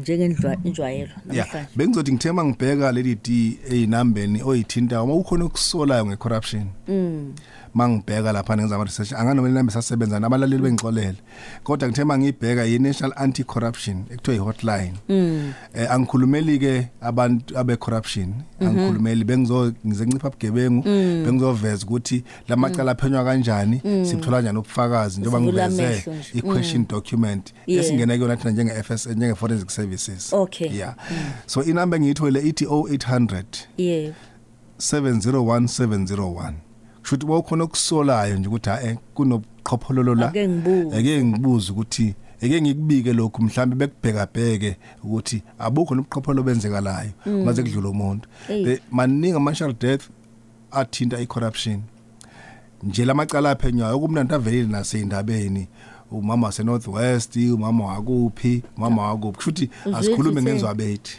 njengenjwayelo 0.00 1.10
yeah 1.32 1.46
namhlanje. 1.46 1.68
bengizothi 1.76 2.12
ngithe 2.12 2.32
mangibheka 2.32 2.92
leli 2.92 3.14
d 3.14 3.58
eyinambeni 3.70 4.42
oyithinta 4.42 5.02
uma 5.02 5.14
ukhona 5.14 5.44
ukusolayo 5.44 6.06
ngecorruption. 6.06 6.66
Mangibheka 7.76 8.32
lapha 8.32 8.56
ngenza 8.56 8.74
ama 8.74 8.84
research 8.84 9.12
anganoma 9.12 9.48
linambe 9.48 9.72
sasebenza 9.72 10.20
nabalaleli 10.20 10.62
bengixolele 10.62 11.16
kodwa 11.64 11.88
ngithe 11.88 12.04
mangibheka 12.04 12.64
yi 12.64 12.78
National 12.78 13.12
Anti 13.16 13.44
Corruption 13.44 14.04
ekuthiwa 14.10 14.36
i-hotline 14.36 14.92
eh 15.74 15.90
angikhulumeli 15.90 16.58
ke 16.58 16.88
abantu 17.00 17.58
abe 17.58 17.76
corruption 17.76 18.34
angikhulumeli 18.60 19.24
bengizo 19.24 19.72
ngizencipha 19.86 20.30
bugebengu 20.30 20.82
bengizoveza 21.24 21.86
ukuthi 21.86 22.24
lamacala 22.48 22.92
aphenywa 22.92 23.24
kanjani 23.24 23.80
sithola 24.04 24.36
kanjani 24.36 24.58
ubufakazi 24.58 25.20
njengoba 25.20 25.38
Sivula 25.46 25.68
ngiveze 25.68 25.86
amehlo 25.86 26.14
nje. 26.14 26.30
i-question 26.34 26.86
document. 26.88 27.52
Yeah. 27.66 27.84
esingena 27.84 28.14
kuyona 28.16 28.36
thina 28.36 28.50
njenge 28.50 28.82
FS 28.82 29.06
njenge 29.06 29.34
forensic 29.34 29.70
services. 29.70 30.32
Okay. 30.32 30.76
yeah. 30.76 30.94
So 31.46 31.62
inamba 31.64 31.96
engiyithole 31.96 32.40
ithi 32.40 32.64
0800 32.64 33.44
yebo 33.76 34.14
701701 34.78 36.52
kushuthi 37.06 37.26
bawukhona 37.26 37.64
okusolayo 37.64 38.36
nje 38.36 38.48
ukuthi 38.48 38.70
ha 38.70 38.96
kunoqhophololo 39.14 40.14
la? 40.14 40.28
Ake 40.28 40.48
ngibuze. 40.48 40.96
ake 40.96 41.24
ngibuze 41.24 41.72
ukuthi 41.72 42.14
eke 42.40 42.60
ngikubike 42.62 43.12
lokhu 43.12 43.42
mhlambe 43.42 43.76
bekubheka 43.76 44.26
bheke 44.34 44.76
ukuthi 45.04 45.42
abukho 45.58 45.94
nobuqhopholo 45.94 46.42
benzekalayo 46.42 47.10
ngaze 47.28 47.62
kudlula 47.62 47.88
umuntu. 47.88 48.28
The- 48.46 48.80
maningi 48.90 49.30
ama-martial 49.36 49.72
death 49.72 50.08
athinta 50.72 51.20
i-corruption. 51.20 51.82
Nje 52.82 53.04
lamacala 53.04 53.50
aphenywayo 53.50 53.96
okumnandi 53.96 54.34
avelile 54.34 54.68
naseyindabeni. 54.68 55.68
Umama 56.10 56.46
wase-northwest 56.46 57.36
umama 57.36 57.84
wakuphi 57.86 58.62
umama 58.76 59.02
wakuphi. 59.02 59.36
Kushuthi 59.36 59.70
asikhulume 59.94 60.40
ukuthi- 60.40 60.42
ngenzwabethi 60.42 61.16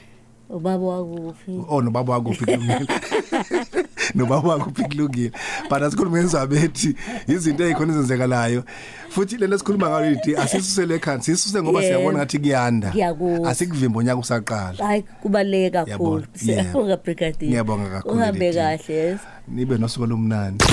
ubaba 0.49 0.85
wakuphi? 0.85 1.51
Oh 1.69 1.81
nobaba 1.81 2.13
wakuphi 2.13 2.45
kulungile 4.13 4.25
nobaba 4.25 4.49
wakuphi 4.49 4.83
kulungile 4.83 5.31
but 5.69 5.81
asikhulume 5.81 6.23
ngezabethi 6.23 6.95
izinto 7.27 7.63
ezikhona 7.63 7.93
ezenzekalayo 7.93 8.63
futhi 9.09 9.37
lento 9.37 9.55
esikhuluma 9.55 9.89
ngayo 9.89 10.09
lithi 10.11 10.35
asisusele 10.35 10.95
ekhanda 10.95 11.23
sisuse 11.23 11.61
ngoba 11.61 11.79
Yeah. 11.81 11.95
siyabona 11.95 12.17
ngathi 12.17 12.39
kuyanda 12.39 12.89
Ngiyakuzwa. 12.89 13.49
asikuvimba 13.49 13.99
unyaka 13.99 14.19
usaqala 14.19 14.85
hayi 14.87 15.01
kubaluleke 15.21 15.69
kakhulu 15.71 15.91
Yabona, 15.91 16.27
siyabonga 16.39 16.97
brigadier 16.97 17.49
Ngiyabonga 17.49 17.89
kakhulu, 17.89 18.15
uhambe 18.15 18.45
Lady. 18.51 18.57
kahle 18.57 18.95
yes 18.95 19.19
nibe 19.47 19.77
nosuku 19.77 20.05
lomnandi 20.05 20.65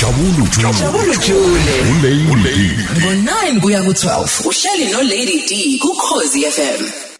Jabulu 0.00 0.46
Jule. 0.50 0.72
Jabulu 0.74 1.14
Jule. 1.26 1.74
Ulady 2.32 2.68
D. 2.68 2.76
Ngo9 3.00 3.60
kuya 3.60 3.80
ku12 3.82 4.46
uhleli 4.48 4.92
no 4.92 5.02
Lady 5.02 5.46
D 5.48 5.78
ku 5.78 5.88
Khosi 5.94 6.42
FM. 6.42 7.11